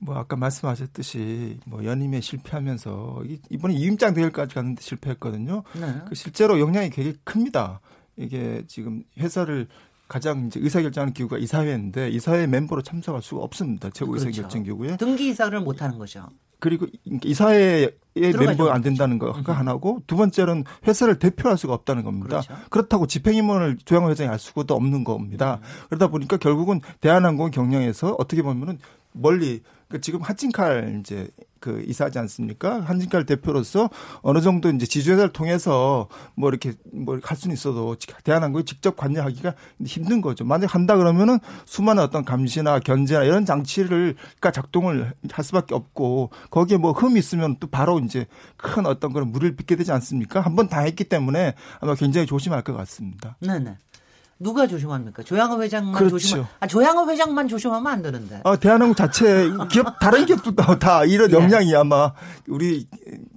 [0.00, 5.62] 뭐 아까 말씀하셨듯이 뭐 연임에 실패하면서 이번에 이임장 대회까지 갔는데 실패했거든요.
[5.78, 5.94] 네.
[6.08, 7.80] 그 실제로 영향이 굉장히 큽니다.
[8.16, 9.68] 이게 지금 회사를
[10.08, 13.90] 가장 이제 의사결정하는 기구가 이사회인데 이사회 멤버로 참석할 수가 없습니다.
[13.90, 14.28] 최고 그렇죠.
[14.28, 16.26] 의사결정 기구에 등기 이사를 못 하는 거죠.
[16.58, 16.86] 그리고
[17.24, 19.58] 이사회에 멤버가 안 된다는 거가 음.
[19.58, 22.42] 하나고 두 번째는 회사를 대표할 수가 없다는 겁니다.
[22.42, 22.54] 그렇죠.
[22.68, 25.60] 그렇다고 집행임원을 조양호 회장이 알 수도 없는 겁니다.
[25.62, 25.66] 음.
[25.88, 28.78] 그러다 보니까 결국은 대한항공 경영에서 어떻게 보면은
[29.12, 32.80] 멀리 그 지금 하진칼 이제 그 이사하지 않습니까?
[32.80, 33.90] 한진칼 대표로서
[34.22, 39.54] 어느 정도 이제 지주회사를 통해서 뭐 이렇게 뭐할 수는 있어도 대한항공에 직접 관여하기가
[39.84, 40.44] 힘든 거죠.
[40.44, 46.78] 만약 한다 그러면은 수많은 어떤 감시나 견제나 이런 장치를 가 작동을 할 수밖에 없고 거기에
[46.78, 50.40] 뭐 흠이 있으면 또 바로 이제 큰 어떤 그런 물을 빚게 되지 않습니까?
[50.40, 53.36] 한번 다 했기 때문에 아마 굉장히 조심할 것 같습니다.
[53.40, 53.76] 네네.
[54.42, 55.22] 누가 조심합니까?
[55.22, 56.18] 조양호 회장만 그렇죠.
[56.18, 56.44] 조심.
[56.60, 58.40] 아 조양호 회장만 조심하면 안 되는데.
[58.42, 61.34] 아 대한항공 자체 기업 다른 기업도 다 이런 예.
[61.34, 62.12] 영향이 아마
[62.48, 62.88] 우리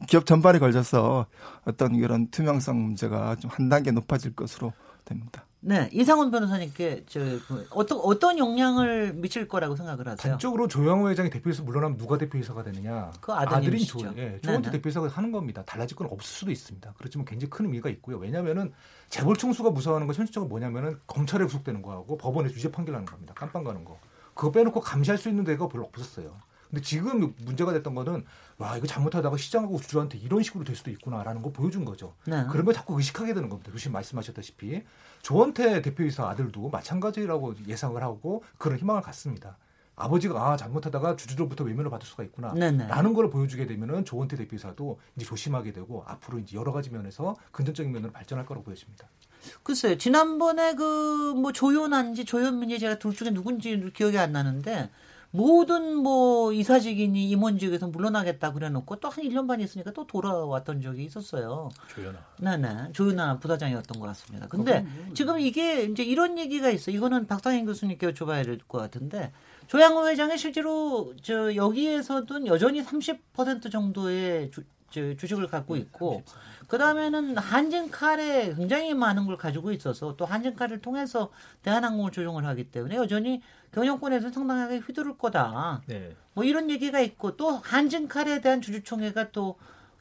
[0.07, 1.25] 기업 전반에 걸려서
[1.65, 4.71] 어떤 이런 투명성 문제가 좀 한 단계 높아질 것으로
[5.05, 5.45] 됩니다.
[5.65, 10.33] 네, 이상훈 변호사님께 저그 어떤 어떤 영향을 미칠 거라고 생각을 하세요?
[10.33, 13.11] 단적으로 조영호 회장이 대표이사 물러나면 누가 대표이사가 되느냐?
[13.21, 15.63] 그 아들인 조, 예, 조원태 대표이사가 하는 겁니다.
[15.65, 16.93] 달라질 건 없을 수도 있습니다.
[16.97, 18.17] 그렇지만 굉장히 큰 의미가 있고요.
[18.17, 18.73] 왜냐하면은
[19.07, 23.33] 재벌 총수가 무서워하는 건 현실적으로 뭐냐면은 검찰에 구속되는 거하고 법원에 유죄 판결하는 겁니다.
[23.33, 23.97] 깜빵 가는 거.
[24.33, 26.35] 그거 빼놓고 감시할 수 있는 데가 별로 없었어요.
[26.73, 28.25] 근데 지금 문제가 됐던 거는
[28.57, 32.15] 와 이거 잘못하다가 시장하고 주주한테 이런 식으로 될 수도 있구나라는 거 보여준 거죠.
[32.25, 32.43] 네.
[32.45, 33.71] 걸 자꾸 의식하게 되는 겁니다.
[33.71, 34.81] 교수님 말씀하셨다시피
[35.21, 39.55] 조원태 대표이사 아들도 마찬가지라고 예상을 하고 그런 희망을 갖습니다.
[39.95, 42.87] 아버지가 아 잘못하다가 주주들부터 외면을 받을 수가 있구나 네네.
[42.87, 47.91] 라는 걸 보여주게 되면은 조원태 대표이사도 이제 조심하게 되고 앞으로 이제 여러 가지 면에서 긍정적인
[47.91, 49.07] 면으로 발전할 거라고 보여집니다.
[49.61, 54.89] 글쎄요 지난번에 그 뭐 조연한지 조연민지 제가 둘 중에 누군지 기억이 안 나는데
[55.35, 61.69] 모든 뭐 이사직이니 임원직에서 물러나겠다 그래놓고 또 한 1년 반 있으니까 또 돌아왔던 적이 있었어요.
[61.93, 62.19] 조연아.
[62.39, 62.91] 네네.
[62.93, 64.47] 조연아 부사장이었던 것 같습니다.
[64.47, 66.91] 근데 뭐 지금 이게 이제 이런 얘기가 있어.
[66.91, 69.31] 이거는 박상현 교수님께 여쭤봐야 될 것 같은데
[69.67, 74.51] 조양호 회장이 실제로 저 여기에서도 여전히 30% 정도의
[74.93, 76.21] 주, 주식을 갖고 있고
[76.67, 81.31] 그 다음에는 한진칼에 굉장히 많은 걸 가지고 있어서 또 한진칼을 통해서
[81.63, 83.41] 대한항공을 조종을 하기 때문에 여전히
[83.73, 85.81] 경영권에서 상당하게 휘두를 거다.
[85.87, 86.15] 네.
[86.35, 89.55] 뭐 이런 얘기가 있고 또 한진칼에 대한 주주총회가 또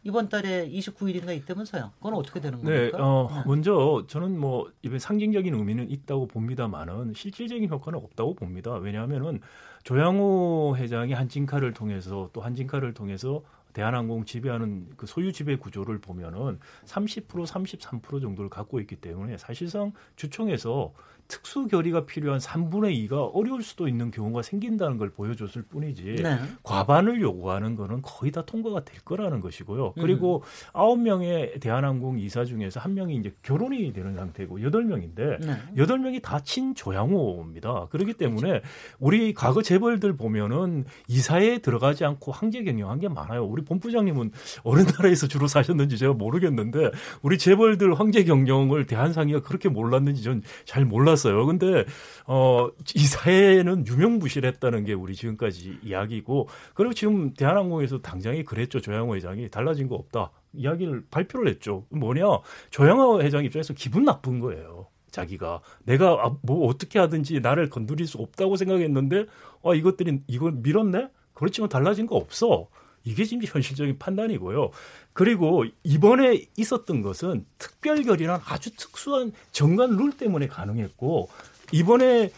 [0.04, 1.92] 이번 달에 29일인가 있다면서요.
[1.96, 2.98] 그건 어떻게 되는 네, 겁니까?
[3.00, 8.74] 어, 먼저 저는 뭐 이번 상징적인 의미는 있다고 봅니다만은 실질적인 효과는 없다고 봅니다.
[8.74, 9.40] 왜냐하면은
[9.84, 13.42] 조양호 회장이 한진카를 통해서 또 한진카를 통해서
[13.72, 20.92] 대한항공 지배하는 그 소유 지배 구조를 보면은 30% 33% 정도를 갖고 있기 때문에 사실상 주총에서
[21.28, 26.38] 특수 결의가 필요한 3분의 2가 어려울 수도 있는 경우가 생긴다는 걸 보여줬을 뿐이지 네.
[26.62, 29.92] 과반을 요구하는 거는 거의 다 통과가 될 거라는 것이고요.
[29.94, 30.42] 그리고
[30.72, 35.56] 아홉 명의 대한항공 이사 중에서 한 명이 이제 결혼이 되는 상태고 여덟 명인데 네.
[35.76, 37.86] 여덟 명이 다 친조양호입니다.
[37.90, 38.62] 그렇기 때문에
[38.98, 43.44] 우리 과거 재벌들 보면은 이사에 들어가지 않고 황제 경영한 게 많아요.
[43.44, 44.32] 우리 본부장님은
[44.64, 46.90] 어느 나라에서 주로 사셨는지 제가 모르겠는데
[47.22, 51.46] 우리 재벌들 황제 경영을 대한상이가 그렇게 몰랐는지 전 잘 몰 랐어요.
[51.46, 51.84] 근데
[52.26, 58.80] 어 이 사회는 유명무실했다는 게 우리 지금까지 이야기고 그리고 지금 대한항공에서 당장이 그랬죠.
[58.80, 60.30] 조양호 회장이 달라진 거 없다.
[60.52, 61.86] 이야기를 발표를 했죠.
[61.90, 62.24] 뭐냐?
[62.70, 64.88] 조양호 회장 입장에서 기분 나쁜 거예요.
[65.10, 69.26] 자기가 내가 아, 뭐 어떻게 하든지 나를 건드릴 수 없다고 생각했는데
[69.64, 71.08] 아 이것들이 이걸 밀었네.
[71.34, 72.68] 그렇지만 달라진 거 없어.
[73.04, 74.70] 이게 지금 현실적인 판단이고요.
[75.12, 81.28] 그리고 이번에 있었던 것은 특별결의란 아주 특수한 정관 룰 때문에 가능했고
[81.72, 82.30] 이번에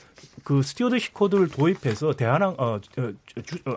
[0.42, 2.80] 그 stewardship code를 도입해서 대한항 어, 어,
[3.44, 3.76] 주, 어,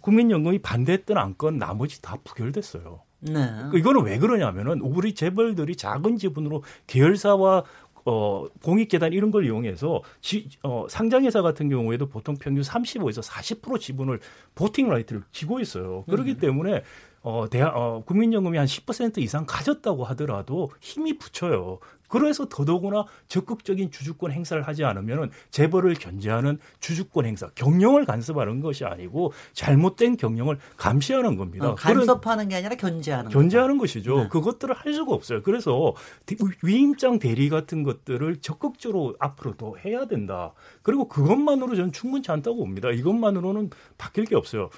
[0.00, 3.00] 국민연금이 반대했던 안건 나머지 다 부결됐어요.
[3.20, 3.48] 네.
[3.74, 7.64] 이거는 왜 그러냐면은 우리 재벌들이 작은 지분으로 계열사와
[8.04, 14.20] 어, 공익재단 이런 걸 이용해서 지, 어, 상장회사 같은 경우에도 보통 평균 35에서 40% 지분을
[14.54, 16.04] 보팅 라이트를 쥐고 있어요.
[16.08, 16.82] 그렇기 때문에
[17.22, 21.78] 어, 대, 어, 국민연금이 한 10% 이상 가졌다고 하더라도 힘이 붙여요.
[22.14, 29.32] 그래서 더더구나 적극적인 주주권 행사를 하지 않으면 재벌을 견제하는 주주권 행사, 경영을 간섭하는 것이 아니고
[29.52, 31.70] 잘못된 경영을 감시하는 겁니다.
[31.70, 34.16] 어, 간섭하는 게 아니라 견제하는 견제하는 것이죠.
[34.22, 34.28] 네.
[34.28, 35.42] 그것들을 할 수가 없어요.
[35.42, 35.94] 그래서
[36.24, 40.52] 대- 위임장 대리 같은 것들을 적극적으로 앞으로도 해야 된다.
[40.82, 42.90] 그리고 그것만으로 저는 충분치 않다고 봅니다.
[42.90, 44.70] 이것만으로는 바뀔 게 없어요.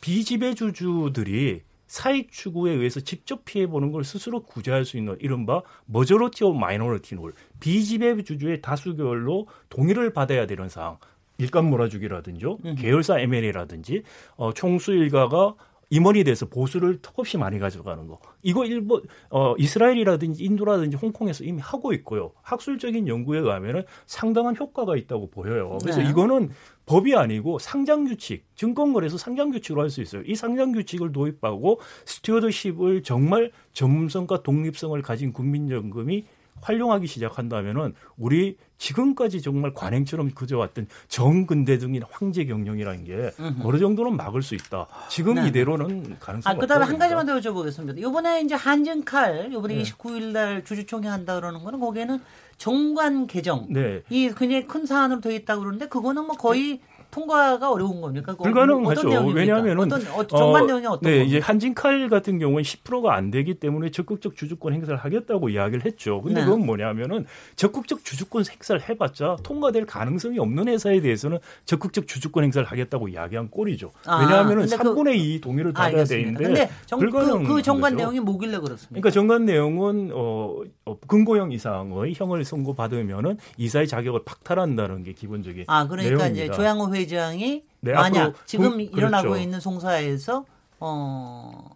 [0.00, 1.62] 비지배주주들이
[1.94, 7.14] 사익 추구에 의해서 직접 피해 보는 걸 스스로 구제할 수 있는 이른바 majority of minority
[7.14, 10.98] rule 비지배주주의 다수결로 동의를 받아야 되는 사항
[11.38, 12.46] 일감 몰아주기라든지
[12.78, 14.02] 계열사 M&A라든지
[14.34, 15.54] 어, 총수 일가가
[15.90, 18.18] 임원이 돼서 보수를 턱없이 많이 가져가는 거.
[18.42, 22.32] 이거 일본 어 이스라엘이라든지 인도라든지 홍콩에서 이미 하고 있고요.
[22.42, 25.78] 학술적인 연구에 의하면은 상당한 효과가 있다고 보여요.
[25.82, 26.10] 그래서 네.
[26.10, 26.50] 이거는
[26.86, 30.22] 법이 아니고 상장 규칙, 증권거래소 상장 규칙으로 할 수 있어요.
[30.26, 36.24] 이 상장 규칙을 도입하고 stewardship을 정말 전문성과 독립성을 가진 국민연금이
[36.60, 43.30] 활용하기 시작한다면은 우리 지금까지 정말 관행처럼 그저왔던 전근대적인 황제 경영이라는 게
[43.62, 44.86] 어느 정도는 막을 수 있다.
[45.08, 45.48] 지금 네.
[45.48, 47.98] 이대로는 가능성이 아, 그다음에 한 가지만 더 여쭤보겠습니다.
[47.98, 49.82] 이번에 이제 한진칼 이번에 네.
[49.82, 52.20] 29일 날 주주총회 한다 그러는 거는 거기에는
[52.56, 54.02] 정관 개정 네.
[54.10, 56.80] 이 굉장히 큰 사안으로 돼 있다고 그러는데 그거는 뭐 거의
[57.14, 58.34] 통과가 어려운 겁니까?
[58.34, 59.26] 불가능하죠.
[59.28, 61.28] 왜냐하면은 어떤 어, 정관 내용이 어떤 네, 겁니까?
[61.28, 66.20] 이제 한진칼 같은 경우는 10%가 안 되기 때문에 적극적 주주권 행사를 하겠다고 이야기를 했죠.
[66.22, 66.44] 근데 네.
[66.44, 73.06] 그건 뭐냐면은 적극적 주주권 행사를 해봤자 통과될 가능성이 없는 회사에 대해서는 적극적 주주권 행사를 하겠다고
[73.08, 73.92] 이야기한 꼴이죠.
[74.06, 76.38] 아, 왜냐하면은 그- 3분의 2 동의를 받아야 알겠습니다.
[76.38, 77.94] 되는데 근데 정, 그, 불가능한 그 정관.
[77.94, 78.88] 내용이 뭐길래 그렇습니까?
[78.88, 85.86] 그러니까 정관 내용은 어, 어, 근고형 이상의 형을 선고받으면은 이사의 자격을 박탈한다는 게 기본적인 아,
[85.86, 86.44] 그러니까 내용입니다.
[86.44, 89.42] 이제 조양호 회 장이 네, 만약 지금 군- 일어나고 그렇죠.
[89.42, 90.44] 있는 송사에서
[90.80, 91.70] 어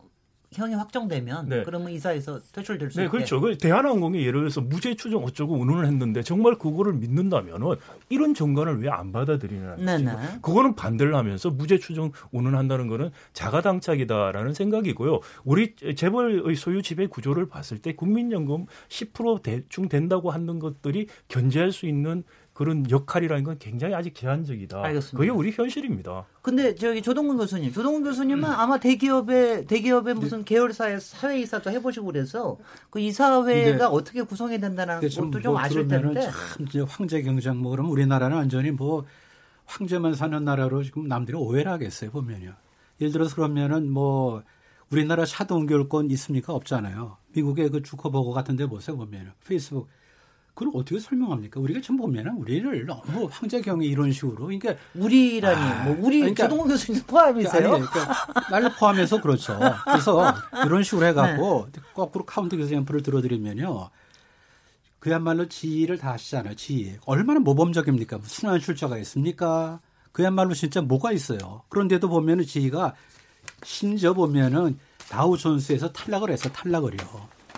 [0.51, 1.63] 형이 확정되면 네.
[1.63, 3.11] 그러면 이사에서 퇴출될 수 네, 있게.
[3.11, 3.39] 그렇죠.
[3.39, 7.77] 그 대한항공이 예를 들어서 무죄 추정 어쩌고 운운을 했는데 정말 그거를 믿는다면은
[8.09, 9.77] 이런 정관을 왜 안 받아들이느냐.
[9.77, 10.39] 네네.
[10.41, 15.21] 그거는 반대를 하면서 무죄 추정 운운한다는 거는 자가당착이다라는 생각이고요.
[15.45, 21.87] 우리 재벌의 소유 지배 구조를 봤을 때 국민연금 10% 대충 된다고 하는 것들이 견제할 수
[21.87, 22.23] 있는
[22.59, 24.83] 그런 역할이라는 건 굉장히 아직 제한적이다.
[24.83, 25.17] 알겠습니다.
[25.17, 26.27] 그게 우리 현실입니다.
[26.43, 30.21] 근데 저기 조동근 교수님, 조동근 교수님은 아마 대기업의 대기업의 네.
[30.21, 32.59] 무슨 계열사의 사회 이사도 해보시고 그래서
[32.91, 33.85] 그 이사회가 네.
[33.85, 36.21] 어떻게 구성이 된다는 것도 좀 좀 뭐 아실 텐데.
[36.21, 39.05] 참 이제 황제 경장 뭐 그러면 우리나라는 완전히 뭐
[39.67, 42.55] 황제만 사는 나라로 지금 남들이 오해를 하겠어요 보면요.
[43.01, 44.43] 예를 들어서 그러면은 뭐
[44.91, 45.25] 우리나라
[45.89, 46.53] 건 있습니까?
[46.55, 47.19] 없잖아요.
[47.37, 49.87] 미국의 그 주커버거 같은 데 보세요 보면은 페이스북
[50.59, 51.61] 그걸 어떻게 설명합니까?
[51.61, 57.03] 우리가 지금 보면은 우리를 너무 황제경이 이런 식으로 그러니까 우리라니 뭐 우리 그러니까- 조동근 교수님
[57.07, 57.53] 포함이세요?
[57.75, 59.57] 아니, 그러니까 나를 포함해서 그렇죠.
[59.85, 60.35] 그래서
[60.67, 63.91] 이런 식으로 해갖고 거꾸로 counter example을 들어드리면요.
[64.99, 66.57] 그야말로 GE를 다 아시잖아요.
[66.57, 66.97] GE.
[67.07, 68.19] 얼마나 모범적입니까?
[68.25, 69.79] 순환 출자가 있습니까?
[70.11, 71.63] 그야말로 진짜 뭐가 있어요.
[71.69, 72.97] 그런데도 보면은 GE가
[73.63, 74.77] 심지어 보면은
[75.09, 76.99] 다우 존스에서 탈락을 해서 탈락을요.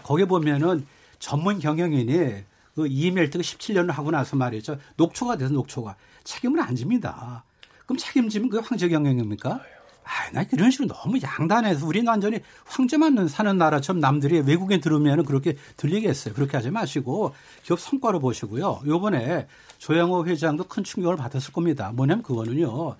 [0.02, 0.86] 거기 보면은
[1.18, 2.49] 전문 경영인이
[2.80, 4.78] 그 이멜트가 17년을 하고 나서 말이죠.
[4.96, 7.44] 녹초가 돼서 녹초가 책임을 안 집니다.
[7.84, 9.60] 그럼 책임지면 그게 황제 경영입니까?
[10.02, 15.56] 아, 나 이런 식으로 너무 양단해서 우리는 완전히 황제만 사는 나라처럼 남들이 외국인 들으면 그렇게
[15.76, 16.32] 들리겠어요.
[16.32, 18.80] 그렇게 하지 마시고 기업 성과로 보시고요.
[18.86, 19.46] 요번에
[19.78, 21.92] 조영호 회장도 큰 충격을 받았을 겁니다.
[21.94, 22.96] 뭐냐면 그거는요.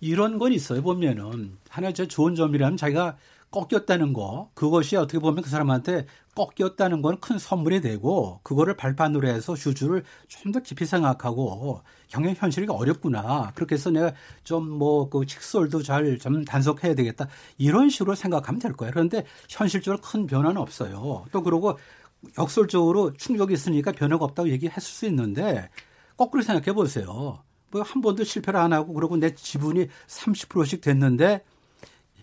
[0.00, 0.82] 이런 건 있어요.
[0.82, 3.16] 보면은 하나 저 좋은 점이라면 자기가
[3.54, 9.54] 꺾였다는 거 그것이 어떻게 보면 그 사람한테 꺾였다는 건 큰 선물이 되고 그거를 발판으로 해서
[9.54, 13.52] 주주를 좀 더 깊이 생각하고 경영 현실이 어렵구나.
[13.54, 17.28] 그렇게 해서 내가 좀 뭐그 칙솔도 잘 좀 단속해야 되겠다.
[17.58, 18.92] 이런 식으로 생각하면 될 거예요.
[18.92, 21.24] 그런데 현실적으로 큰 변화는 없어요.
[21.32, 21.78] 또 그러고
[22.38, 25.68] 역설적으로 충격이 있으니까 변화가 없다고 얘기했을 수 있는데
[26.16, 27.38] 거꾸로 생각해 보세요.
[27.70, 31.42] 뭐 한 번도 실패를 안 하고 그러고 내 지분이 30%씩 됐는데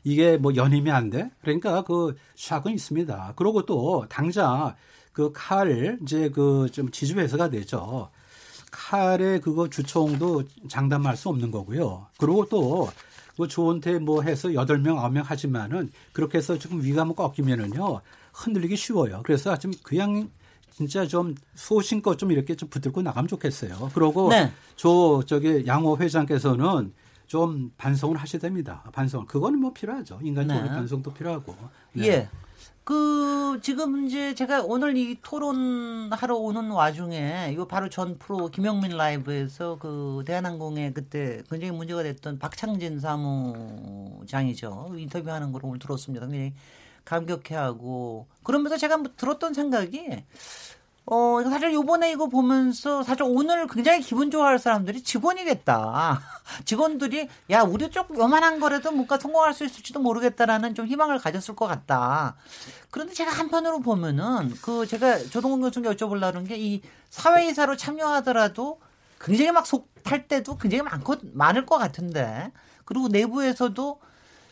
[0.04, 1.30] 이게 뭐 연임이 안 돼?
[1.41, 3.34] 그러니까 그 샥은 있습니다.
[3.36, 4.76] 그리고 또 당장
[5.14, 8.10] 그 칼 이제 그 좀 지주회사가 되죠.
[8.72, 12.08] 칼의 그거 주총도 장담할 수 없는 거고요.
[12.18, 12.89] 그리고 또
[13.38, 18.02] 뭐 조은태 뭐 해서 8명, 9명 하지만은 그렇게 해서 조금 위감을 꺾이면은요.
[18.34, 19.22] 흔들리기 쉬워요.
[19.24, 20.30] 그래서 좀 그냥
[20.76, 23.91] 진짜 좀 소신껏 좀 이렇게 좀 붙들고 나가면 좋겠어요.
[23.93, 24.52] 그러고 네.
[24.76, 26.93] 저 저기 양호 회장께서는
[27.32, 28.84] 좀 반성을 하셔야 됩니다.
[28.92, 29.26] 반성.
[29.26, 30.20] 그거는 뭐 필요하죠.
[30.22, 30.76] 인간적으로 네.
[30.76, 31.56] 반성도 필요하고.
[31.94, 32.08] 네.
[32.08, 32.30] 예.
[32.84, 39.78] 그 지금 이제 제가 오늘 이 토론하러 오는 와중에 이거 바로 전 프로 김영민 라이브에서
[39.80, 46.26] 그 대한항공에 그때 굉장히 문제가 됐던 박창진 사무장이죠 인터뷰하는 걸 오늘 들었습니다.
[46.26, 46.54] 굉장히
[47.06, 50.26] 감격해하고 그러면서 제가 뭐 들었던 생각이
[51.06, 56.22] 어, 사실 요번에 이거 보면서 사실 오늘 굉장히 기분 좋아할 사람들이 직원이겠다.
[56.66, 61.68] 직원들이 야, 우리 쪽 요만한 거라도 뭔가 성공할 수 있을지도 모르겠다라는 좀 희망을 가졌을 것
[61.68, 62.36] 같다.
[62.91, 68.80] 그런데 제가 한편으로 보면은 그 제가 조동근 교수님께 여쭤보려는 게 이 사회이사로 참여하더라도
[69.20, 72.52] 굉장히 막 속 탈 때도 굉장히 많고 많을 것 같은데
[72.86, 73.99] 그리고 내부에서도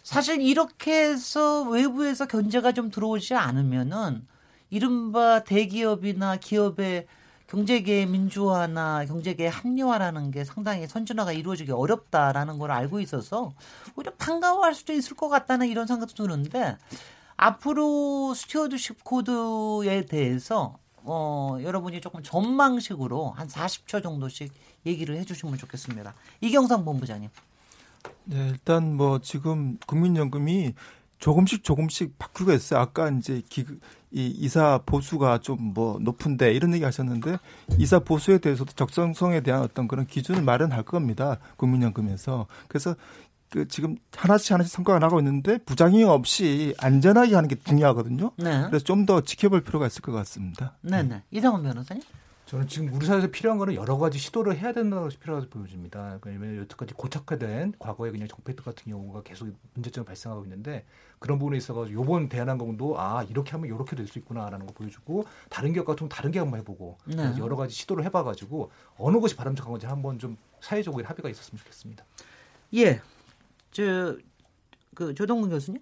[0.03, 4.27] 사실 이렇게 해서 외부에서 견제가 좀 들어오지 않으면은
[4.69, 7.07] 이른바 대기업이나 기업의
[7.47, 13.53] 경제계 민주화나 경제계 합리화라는 게 상당히 선진화가 이루어지기 어렵다라는 걸 알고 있어서
[13.95, 16.77] 오히려 반가워할 수도 있을 것 같다는 이런 생각도 드는데
[17.37, 24.51] 앞으로 stewardship code에 대해서 어, 여러분이 조금 전망식으로 한 40초 정도씩
[24.85, 26.13] 얘기를 해주시면 좋겠습니다.
[26.41, 27.29] 이경상 본부장님.
[28.25, 30.75] 네, 일단 뭐 지금 국민연금이
[31.19, 32.79] 조금씩 조금씩 바꾸고 있어요.
[32.79, 33.65] 아까 이제 기,
[34.11, 37.37] 이 이사 보수가 좀 뭐 높은데 이런 얘기 하셨는데
[37.77, 41.37] 이사 보수에 대해서도 적정성에 대한 어떤 그런 기준을 마련할 겁니다.
[41.57, 42.47] 국민연금에서.
[42.67, 42.95] 그래서
[43.51, 48.31] 그 지금 하나씩 하나씩 성과가 나고 있는데 부작용 없이 안전하게 하는 게 중요하거든요.
[48.37, 48.65] 네.
[48.67, 50.75] 그래서 좀 더 지켜볼 필요가 있을 것 같습니다.
[50.81, 51.23] 네, 네.
[51.31, 52.01] 이상원 변호사님.
[52.49, 56.19] 저는 지금 우리 사회에서 필요한 거는 여러 가지 시도를 해야 된다고 필요하다고 보여집니다.
[56.25, 60.83] 왜냐하면 여태까지 고착화된 과거의 그냥 정폐특 같은 경우가 계속 문제점이 발생하고 있는데
[61.19, 65.73] 그런 부분에 있어가지고 요번 대한항공도 아 이렇게 하면 이렇게 될 수 있구나라는 거 보여주고 다른
[65.73, 67.35] 기업 같으면 다른 기업 한번 해보고 네.
[67.37, 72.03] 여러 가지 시도를 해봐가지고 어느 것이 바람직한 건지 한번 좀 사회적으로 합의가 있었으면 좋겠습니다.
[72.73, 72.99] 예,
[73.71, 74.17] 저
[74.95, 75.81] 그 조동근 교수님.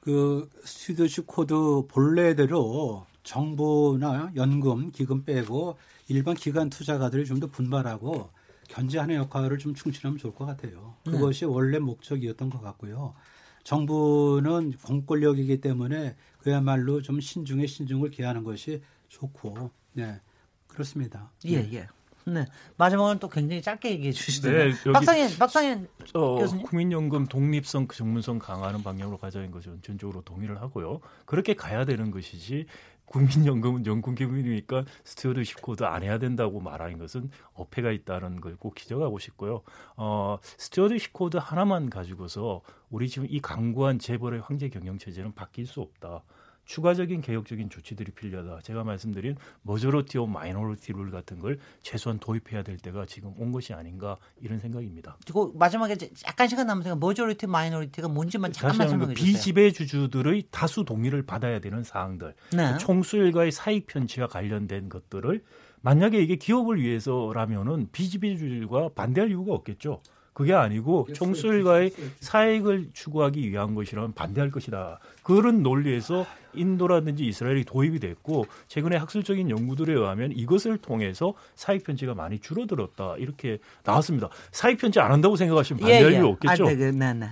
[0.00, 5.76] 그 stewardship code 본래대로 정부나 연금, 기금 빼고
[6.08, 8.30] 일반 기관 투자가들이 좀더 분발하고
[8.68, 10.94] 견제하는 역할을 좀 충실하면 좋을 것 같아요.
[11.04, 11.12] 네.
[11.12, 11.46] 그것이 네.
[11.46, 13.14] 원래 목적이었던 것 같고요.
[13.64, 20.20] 정부는 공권력이기 때문에 그야말로 좀 신중에 신중을 기하는 것이 좋고, 네
[20.66, 21.30] 그렇습니다.
[21.44, 21.72] 예 네.
[21.74, 21.88] 예.
[22.24, 22.46] 네.
[22.76, 24.72] 마지막으로 또 굉장히 짧게 얘기해 주시더라고요.
[24.72, 26.46] 네, 박상현, 박상현 어.
[26.62, 31.00] 국민연금 독립성, 그 전문성 강화하는 방향으로 가자는 것은 전적으로 동의를 하고요.
[31.26, 32.66] 그렇게 가야 되는 것이지
[33.08, 39.62] 국민연금은 연금기금이니까 stewardship code 안 해야 된다고 말하는 것은 어폐가 있다는 걸 꼭 지적하고 싶고요.
[39.96, 45.80] 어, stewardship code 하나만 가지고서 우리 지금 이 강고한 재벌의 황제 경영 체제는 바뀔 수
[45.80, 46.22] 없다.
[46.68, 48.60] 추가적인 개혁적인 조치들이 필요하다.
[48.60, 53.72] 제가 말씀드린 majority of minority rule 같은 걸 최소한 도입해야 될 때가 지금 온 것이
[53.72, 55.16] 아닌가 이런 생각입니다.
[55.24, 55.96] 그리고 마지막에
[56.26, 59.32] 약간 시간 남으니까 majority minority가 뭔지만 잠깐만 설명해 주세요.
[59.32, 62.76] 비지배 주주들의 다수 동의를 받아야 되는 사항들, 네.
[62.76, 65.42] 총수일가의 사익 편취와 관련된 것들을
[65.80, 70.02] 만약에 이게 기업을 위해서라면은 비지배 주주가 반대할 이유가 없겠죠.
[70.38, 71.90] 그게 아니고 총수일가의
[72.20, 75.00] 사익을 추구하기 위한 것이라면 반대할 것이다.
[75.24, 82.38] 그런 논리에서 인도라든지 이스라엘이 도입이 됐고 최근에 학술적인 연구들에 의하면 이것을 통해서 사익 편지가 많이
[82.38, 84.28] 줄어들었다 이렇게 나왔습니다.
[84.52, 86.66] 사익 편지 안 한다고 생각하시면 반대할 이유 없겠죠.
[86.66, 87.26] 아, 네, 네, 네, 네.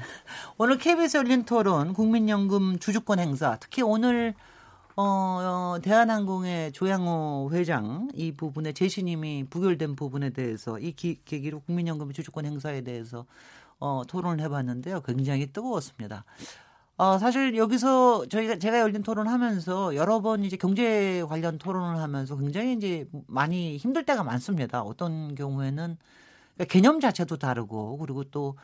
[0.59, 4.35] 오늘 KBS 열린 토론 국민연금 주주권 행사 특히 오늘
[4.99, 12.13] 어, 어, 대한항공의 조양호 회장 이 부분에 재신임이 부결된 부분에 대해서 이 기, 계기로 국민연금
[12.15, 13.27] 주주권 행사에 대해서
[13.79, 15.03] 어, 토론을 해봤는데요.
[15.03, 16.25] 굉장히 뜨거웠습니다.
[16.97, 22.73] 어, 사실 여기서 저희가 제가 열린 토론하면서 여러 번 이제 경제 관련 토론을 하면서 굉장히
[22.73, 24.81] 이제 많이 힘들 때가 많습니다.
[24.81, 25.99] 어떤 경우에는
[26.55, 28.57] 그러니까 개념 자체도 다르고 그리고 또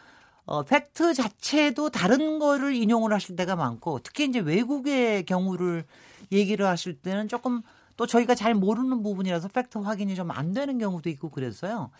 [0.45, 5.84] 어, 팩트 자체도 다른 거를 인용을 하실 때가 많고 특히 이제 외국의 경우를
[6.32, 7.62] 얘기를 하실 때는 조금
[7.97, 11.90] 또 저희가 잘 모르는 부분이라서 팩트 확인이 좀 안 되는 경우도 있고 그래서요.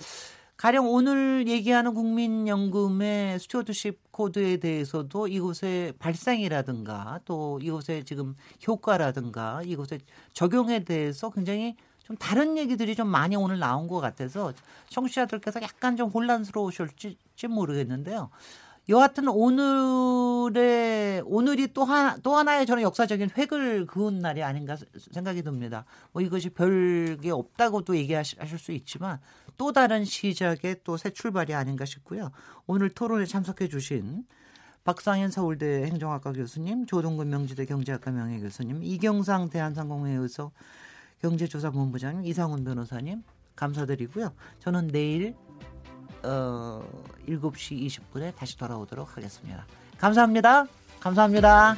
[0.57, 8.36] 가령 오늘 얘기하는 국민연금의 stewardship code에 대해서도 이것의 발상이라든가 또 이것의 지금
[8.66, 10.00] 효과라든가 이것의
[10.32, 14.53] 적용에 대해서 굉장히 좀 다른 얘기들이 좀 많이 오늘 나온 것 같아서
[14.88, 17.16] 청취자들께서 약간 좀 혼란스러우실지
[17.48, 18.30] 모르겠는데요.
[18.88, 24.76] 여하튼 오늘의 오늘이 또 하나 또 하나의 저는 역사적인 획을 그은 날이 아닌가
[25.12, 25.84] 생각이 듭니다.
[26.11, 29.20] 뭐 이것이 별게 없다고도 얘기하실 수 있지만
[29.57, 32.32] 또 다른 시작의 또 새 출발이 아닌가 싶고요.
[32.66, 34.24] 오늘 토론에 참석해 주신
[34.82, 40.50] 박상현 서울대 행정학과 교수님, 조동근 명지대 경제학과 명예 교수님, 이경상 대한상공회의소
[41.22, 43.22] 경제조사본부장님, 이상훈 변호사님
[43.56, 44.32] 감사드리고요.
[44.58, 45.34] 저는 내일
[46.24, 46.82] 어,
[47.26, 49.66] 7시 20분에 다시 돌아오도록 하겠습니다.
[49.98, 50.66] 감사합니다.
[51.00, 51.76] 감사합니다.